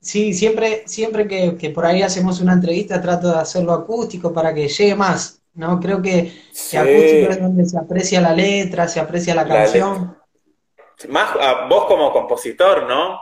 [0.00, 4.52] Sí, siempre, siempre que, que por ahí hacemos una entrevista trato de hacerlo acústico para
[4.52, 5.78] que llegue más, ¿no?
[5.78, 6.32] Creo que,
[6.76, 10.16] acústico es donde se aprecia la letra, se aprecia la La canción.
[11.08, 13.20] Más a vos como compositor, ¿no?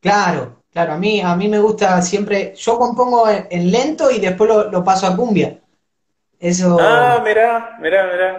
[0.00, 4.20] Claro, claro, a mí, a mí me gusta siempre, yo compongo en, en lento y
[4.20, 5.60] después lo, lo paso a cumbia.
[6.40, 8.30] Eso, Ah, mirá, mirá, mirá.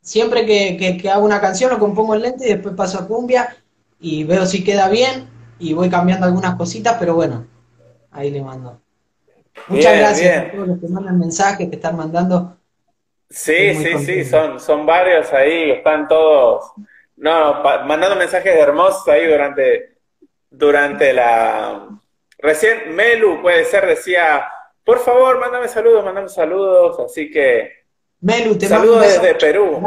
[0.00, 3.06] siempre que, que- que hago una canción lo compongo en lento y después paso a
[3.06, 3.56] cumbia
[4.00, 7.46] y veo si queda bien y voy cambiando algunas cositas, pero bueno,
[8.12, 8.80] ahí le mando.
[9.68, 10.44] Muchas Bien, gracias bien.
[10.46, 12.58] a todos los que mandan mensajes, que están mandando.
[13.30, 16.64] Sí, sí, sí, son, son varios ahí, están todos,
[17.16, 19.97] no, mandando mensajes hermosos ahí durante,
[20.50, 21.88] durante la...
[22.38, 24.44] Recién Melu, puede ser, decía,
[24.84, 27.72] por favor, mándame saludos, mándame saludos, así que
[28.20, 29.82] Melu, te saludos desde Perú.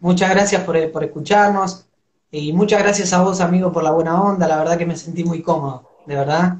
[0.00, 1.88] Muchas gracias por, por escucharnos
[2.30, 4.46] y muchas gracias a vos, amigo, por la buena onda.
[4.46, 6.52] La verdad que me sentí muy cómodo, de verdad.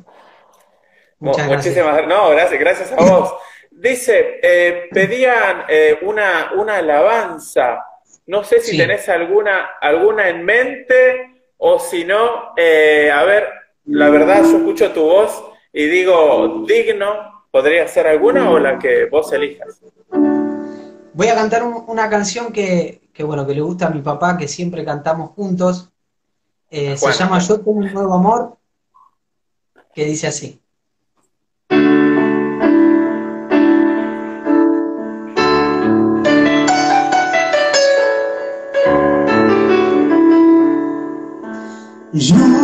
[1.20, 1.76] Mu- Muchas gracias.
[1.76, 3.32] Muchísimas no, gracias, gracias a vos.
[3.70, 7.84] Dice, eh, pedían eh, una, una alabanza.
[8.26, 8.76] No sé si Sí.
[8.78, 13.44] tenés alguna, alguna en mente o si no, eh, a ver,
[13.84, 19.06] la verdad yo escucho tu voz y digo, digno, podría ser alguna o la que
[19.06, 19.80] vos elijas.
[21.14, 24.36] Voy a cantar un- una canción que, que, bueno, que le gusta a mi papá,
[24.38, 25.90] que siempre cantamos juntos.
[26.70, 28.56] Eh, se llama Yo tengo un nuevo amor,
[29.94, 30.60] que dice así.
[42.10, 42.57] Yo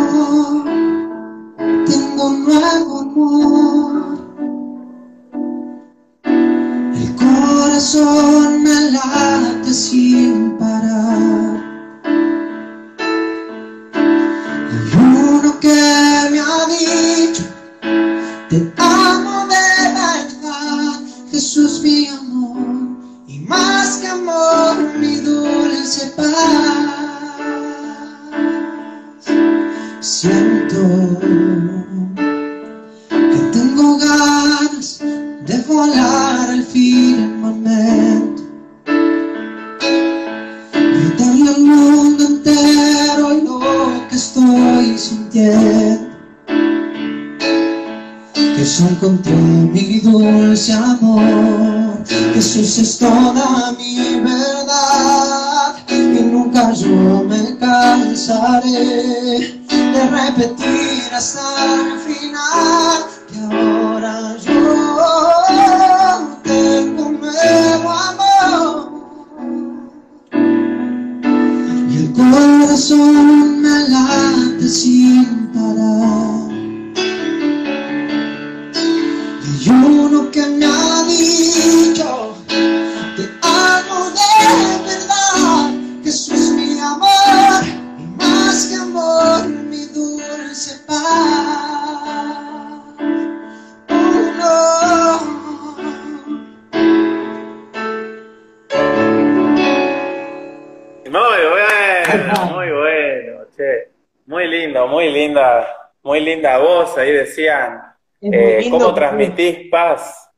[108.79, 110.29] ¿cómo transmitís paz?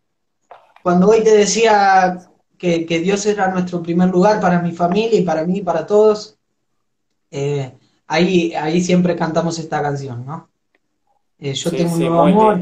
[0.82, 2.18] Cuando hoy te decía
[2.58, 5.86] que, que Dios era nuestro primer lugar para mi familia y para mí y para
[5.86, 6.38] todos,
[7.30, 7.72] eh,
[8.06, 10.48] ahí, ahí siempre cantamos esta canción, ¿no?
[11.38, 12.60] Eh, yo Sí, tengo un sí, nuevo amor.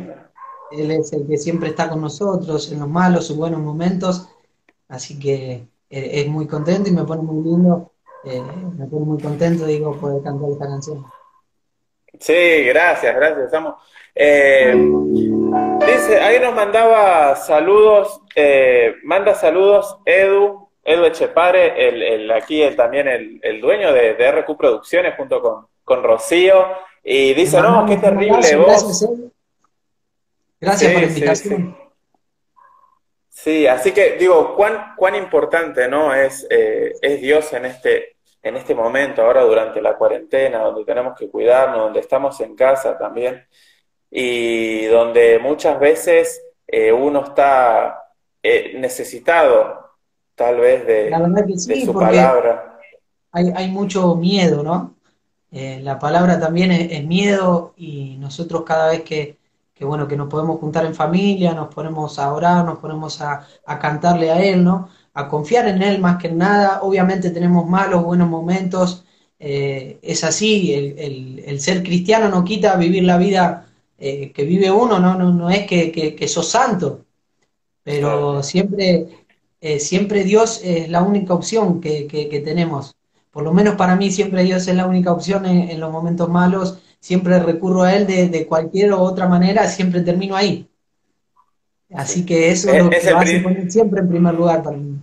[0.73, 4.29] Él es el que siempre está con nosotros en los malos y buenos momentos,
[4.89, 5.53] así que
[5.91, 7.93] eh, es muy contento y me pone muy lindo,
[8.25, 11.05] me pone muy contento, digo, poder cantar esta canción.
[12.19, 13.75] Sí, gracias, gracias, Samu.
[14.15, 14.75] Eh,
[15.87, 22.77] dice, ahí nos mandaba saludos, eh, manda saludos Edu, Edu Echepare, el, el, aquí el,
[22.77, 26.67] también el, el dueño de, de RQ Producciones junto con, con Rocío,
[27.03, 29.01] y dice, no, qué terrible abrazo, voz.
[29.01, 29.11] Gracias.
[30.61, 31.79] Gracias Sí, por la sí, invitación.
[33.29, 36.15] Sí, así que digo, cuán, cuán importante, ¿no?
[36.15, 41.19] Es, eh, es Dios en este, en este momento, ahora durante la cuarentena, donde tenemos
[41.19, 43.47] que cuidarnos, donde estamos en casa también,
[44.17, 48.05] y donde muchas veces eh, uno está
[48.43, 49.91] eh, necesitado,
[50.37, 52.79] tal vez, de, La verdad que de sí, su palabra.
[53.33, 54.95] hay, hay mucho miedo, ¿no?
[55.53, 59.39] Eh, la palabra también es, es miedo y nosotros cada vez que,
[59.75, 63.47] que, bueno, que nos podemos juntar en familia, nos ponemos a orar, nos ponemos a,
[63.67, 64.89] a cantarle a Él, ¿no?
[65.15, 66.81] A confiar en Él más que en nada.
[66.83, 69.05] Obviamente tenemos malos, buenos momentos,
[69.39, 73.67] eh, es así, el, el- el ser cristiano no quita vivir la vida
[73.99, 77.05] eh, que vive uno, no, no, no es que, que, que sos santo,
[77.85, 78.43] pero Claro.
[78.43, 79.09] siempre,
[79.61, 82.97] eh, siempre Dios es la única opción que, que- tenemos.
[83.31, 86.29] Por lo menos para mí siempre Dios es la única opción en, en los momentos
[86.29, 90.69] malos, siempre recurro a Él de, de cualquier otra manera, siempre termino ahí.
[91.95, 94.77] Así que eso es lo es que lo hace poner siempre en primer lugar para
[94.77, 94.99] mí.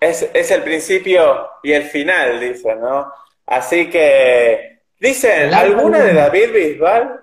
[0.00, 3.12] es, es el principio y el final, dicen, ¿no?
[3.46, 6.14] Así que, dicen, ¿alguna de.
[6.14, 7.20] David Bisbal?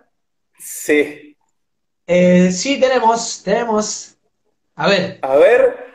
[0.60, 1.36] Sí.
[2.08, 4.16] Eh, sí, tenemos, tenemos.
[4.76, 5.86] A ver, A ver,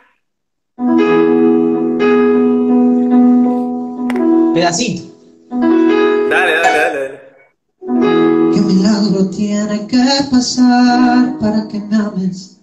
[4.54, 5.14] pedacito.
[5.50, 7.20] dale, dale, dale, dale.
[8.54, 12.60] ¿Qué milagro tiene que pasar para que me ames?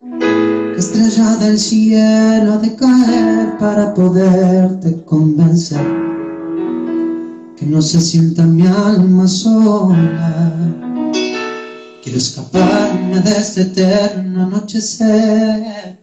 [0.00, 5.84] ¿Qué estrella del cielo ha de caer para poderte convencer?
[7.56, 10.87] Que no se sienta mi alma sola.
[12.08, 16.00] Quiero escaparme de este eterno anochecer.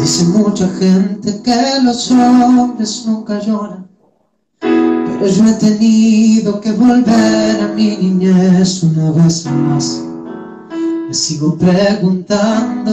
[0.00, 3.86] Dice mucha gente que los hombres nunca lloran.
[4.58, 10.02] Pero yo he tenido que volver a mi niñez una vez más.
[11.06, 12.90] Me sigo preguntando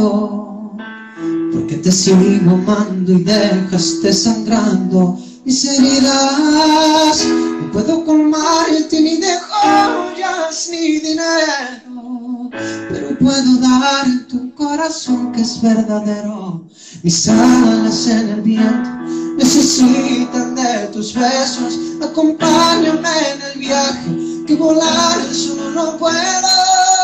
[1.51, 7.25] por qué te sigo amando y dejaste sangrando mis heridas.
[7.25, 12.49] No puedo colmarte ni de joyas ni dinero,
[12.89, 16.65] pero puedo dar tu corazón que es verdadero.
[17.01, 18.89] Mis alas en el viento
[19.37, 21.79] necesitan de tus besos.
[22.03, 26.96] Acompáñame en el viaje, que volar solo no puedo.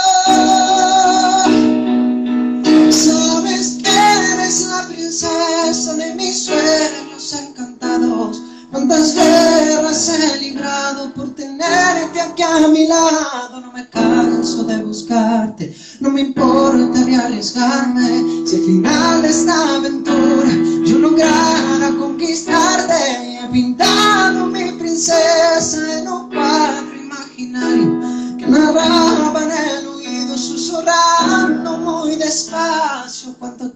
[4.81, 8.41] princesa de mis sueños encantados.
[8.71, 13.61] Cuántas guerras he librado por tenerte aquí a mi lado.
[13.61, 18.47] No me canso de buscarte, no me importaría arriesgarme.
[18.47, 20.49] Si al final de esta aventura
[20.85, 27.99] yo lograra conquistarte, he pintado mi princesa en un cuadro imaginario
[28.39, 33.72] que narraba en el oído susurrando muy despacio cuánto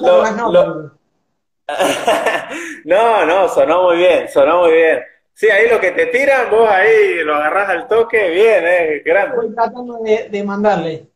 [0.00, 0.98] Lo- lo-
[2.84, 5.02] No, no, sonó muy bien, sonó muy bien.
[5.34, 9.36] Sí, ahí lo que te tiran, vos ahí lo agarrás al toque, bien, eh, grande.
[9.36, 11.06] Estoy tratando de, de mandarle.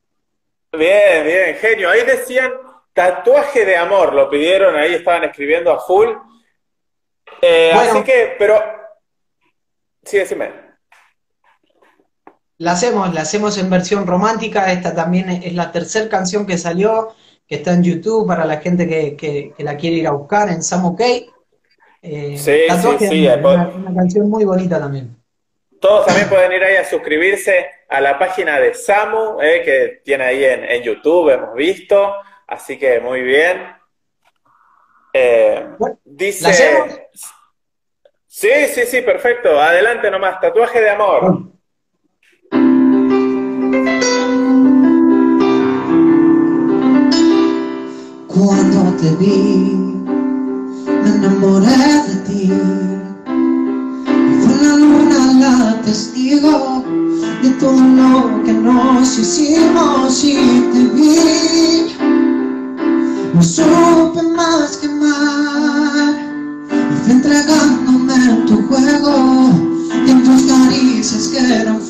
[0.73, 1.91] Bien, bien, genio.
[1.91, 2.53] Ahí decían
[2.93, 6.09] tatuaje de amor, lo pidieron, ahí estaban escribiendo a full.
[7.41, 7.91] Eh, Bueno.
[7.93, 8.63] así que, pero,
[10.05, 10.53] sí, decime.
[12.59, 14.71] La hacemos, la hacemos en versión romántica.
[14.73, 17.13] Esta también es la tercera canción que salió,
[17.53, 20.49] que está en YouTube para la gente que, que- que la quiere ir a buscar
[20.49, 21.01] en Sam OK.
[22.01, 22.53] Eh, Sí,
[22.99, 25.15] sí, sí, eh, una, una canción muy bonita también.
[25.79, 30.25] Todos también pueden ir ahí a suscribirse a la página de Samu, eh, que tiene
[30.25, 32.15] ahí en, en YouTube, hemos visto.
[32.47, 33.67] Así que muy bien.
[35.13, 36.51] Eh, Bueno, dice.
[38.27, 39.61] Sí, sí, sí, perfecto.
[39.61, 40.41] Adelante nomás.
[40.41, 41.43] Tatuaje de amor.
[48.45, 49.77] Cuando te vi,
[50.85, 51.77] me enamoré
[52.09, 52.53] de ti.
[54.41, 56.83] Fue la luna la testigo
[57.41, 60.35] de todo lo que nos hicimos y
[60.73, 61.95] te vi.
[63.33, 66.17] No supe más que amar.
[66.69, 69.51] Y fui entregándome en tu juego
[70.05, 71.81] y en tus caricias que eran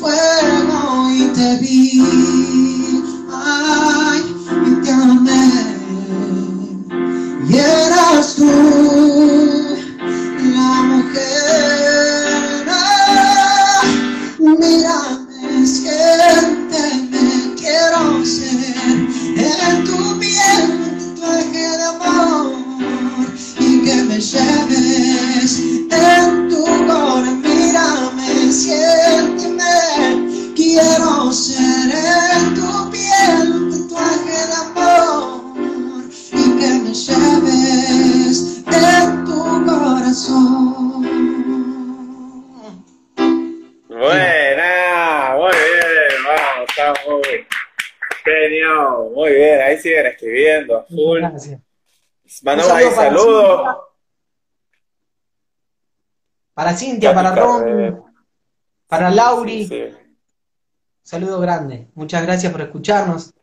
[56.53, 58.03] Para Cintia, para Ron,
[58.87, 59.67] para Lauri.
[59.67, 59.97] Sí, sí.
[61.01, 61.87] Saludo grande.
[61.95, 63.33] Muchas gracias por escucharnos.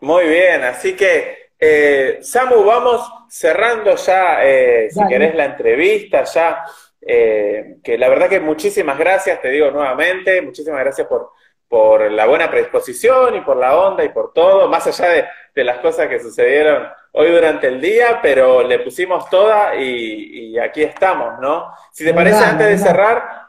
[0.00, 6.64] Muy bien, así que eh, Samu, vamos cerrando ya, eh, si querés, la entrevista ya.
[7.00, 11.30] eh, que la verdad que muchísimas gracias, te digo nuevamente, muchísimas gracias por,
[11.68, 15.64] por la buena predisposición y por la onda y por todo, más allá de, de
[15.64, 20.82] las cosas que sucedieron hoy durante el día, pero le pusimos toda y, y aquí
[20.82, 21.72] estamos, ¿no?
[21.92, 23.42] Si te parece, antes de cerrar,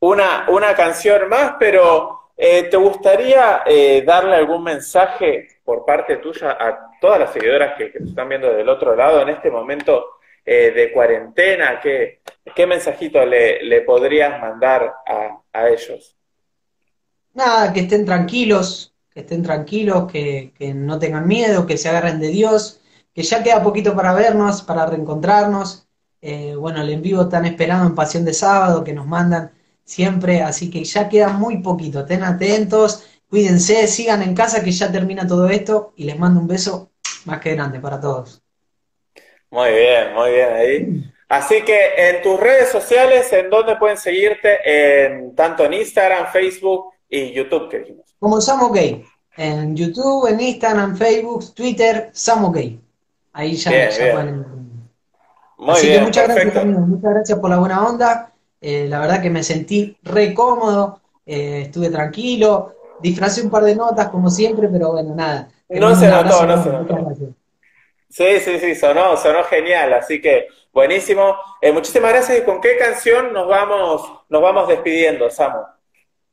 [0.00, 6.52] una, una canción más, pero eh, ¿te gustaría eh, darle algún mensaje por parte tuya
[6.52, 10.70] a todas las seguidoras que, que están viendo del otro lado en este momento eh,
[10.72, 11.80] de cuarentena?
[11.80, 12.20] ¿Qué,
[12.54, 16.16] qué mensajito le, le podrías mandar a, a ellos?
[17.34, 22.20] Nada, que estén tranquilos, que estén tranquilos, que, que no tengan miedo, que se agarren
[22.20, 22.80] de Dios,
[23.18, 25.88] que ya queda poquito para vernos, para reencontrarnos.
[26.22, 29.50] Eh, bueno, el en vivo están esperando en Pasión de Sábado, que nos mandan
[29.82, 31.98] siempre, así que ya queda muy poquito.
[31.98, 36.46] Estén atentos, cuídense, sigan en casa, que ya termina todo esto y les mando un
[36.46, 36.92] beso
[37.24, 38.40] más que grande para todos.
[39.50, 41.12] Muy bien, muy bien ahí.
[41.28, 44.60] Así que en tus redes sociales, ¿en dónde pueden seguirte?
[44.64, 48.14] En, tanto en Instagram, Facebook y YouTube, que dijimos.
[48.20, 48.76] Como Sam OK,
[49.36, 52.58] en YouTube, en Instagram, Facebook, Twitter, Sam OK.
[53.32, 54.10] Ahí ya, Bien, ya bien.
[54.10, 54.46] pueden
[55.56, 56.60] Muy Así bien, que muchas gracias, perfecto.
[56.60, 58.32] amigo, muchas gracias por la buena onda.
[58.60, 63.76] Eh, la verdad que me sentí re cómodo, eh, estuve tranquilo, disfracé un par de
[63.76, 65.48] notas como siempre, pero bueno, nada.
[65.68, 66.94] No se notó, no se notó.
[66.96, 67.30] gracias.
[68.08, 71.36] Sí, sí, sí, sonó, sonó genial, así que buenísimo.
[71.60, 72.38] Eh, muchísimas gracias.
[72.38, 75.60] ¿Y con qué canción nos vamos, nos vamos despidiendo, Samu?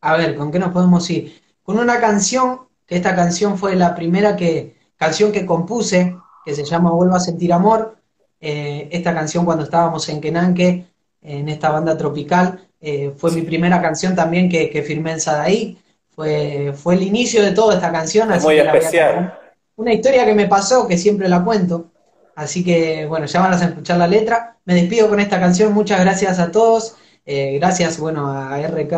[0.01, 1.41] A ver, ¿con qué nos podemos ir?
[1.63, 6.15] Con una canción, que esta canción fue la primera que, canción que compuse,
[6.45, 7.97] que se llama Vuelvo a sentir amor.
[8.39, 10.85] Eh, esta canción cuando estábamos en Kenanque,
[11.21, 15.77] en esta banda tropical, eh, fue mi primera canción también que, que firmé en Sadaí.
[16.15, 19.13] Fue, fue el inicio de toda esta canción, Es así muy que la especial.
[19.15, 19.41] cantar.
[19.75, 21.91] Una historia que me pasó, que siempre la cuento.
[22.35, 24.57] Así que, bueno, ya van a escuchar la letra.
[24.65, 25.73] Me despido con esta canción.
[25.73, 26.95] Muchas gracias a todos.
[27.25, 28.93] Eh, gracias, bueno, a RK,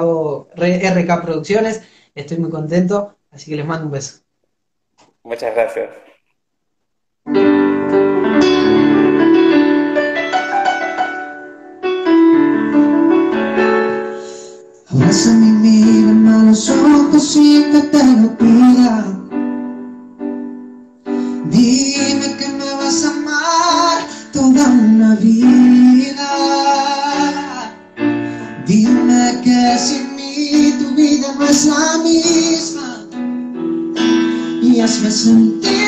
[0.55, 1.81] RK Producciones,
[2.13, 4.19] estoy muy contento, así que les mando un beso.
[5.23, 6.06] Muchas gracias.
[14.97, 19.05] Abrázame y mírame a los ojos y que te lo pida.
[21.51, 26.29] Dime que me vas a amar toda una vida.
[28.65, 33.05] Dime que sin mí tu vida no es la misma.
[34.63, 35.86] Y hazme sentir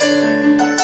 [0.00, 0.79] Porque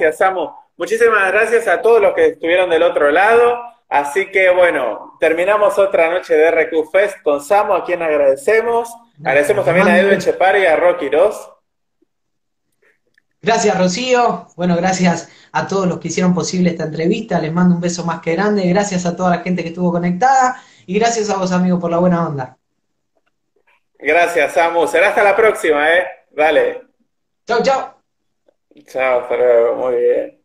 [0.00, 0.50] gracias, Samu.
[0.76, 3.62] Muchísimas gracias a todos los que estuvieron del otro lado.
[3.88, 8.88] Así que bueno, terminamos otra noche de RQ Fest con Samu, a quien agradecemos.
[9.18, 11.50] Agradecemos también a Edwin Chepari y a Rocky Ross.
[13.42, 14.48] Gracias, Rocío.
[14.56, 17.38] Bueno, gracias a todos los que hicieron posible esta entrevista.
[17.38, 18.66] Les mando un beso más que grande.
[18.68, 20.62] Gracias a toda la gente que estuvo conectada.
[20.86, 22.56] Y gracias a vos, amigo, por la buena onda.
[23.98, 24.86] Gracias, Samu.
[24.86, 26.06] Será hasta la próxima, ¿eh?
[26.30, 26.82] Dale.
[27.46, 27.99] Chau, chau.
[28.86, 29.74] Chao, hasta luego.
[29.76, 30.40] Muy bien.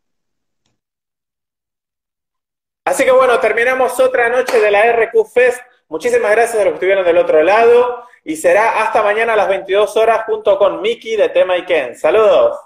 [2.86, 5.60] Así que bueno, terminamos otra noche de la RQ Fest.
[5.88, 8.06] Muchísimas gracias a los que estuvieron del otro lado.
[8.24, 11.96] Y será hasta mañana a las 22 horas junto con Miki de Tema y Ken.
[11.96, 12.58] Saludos.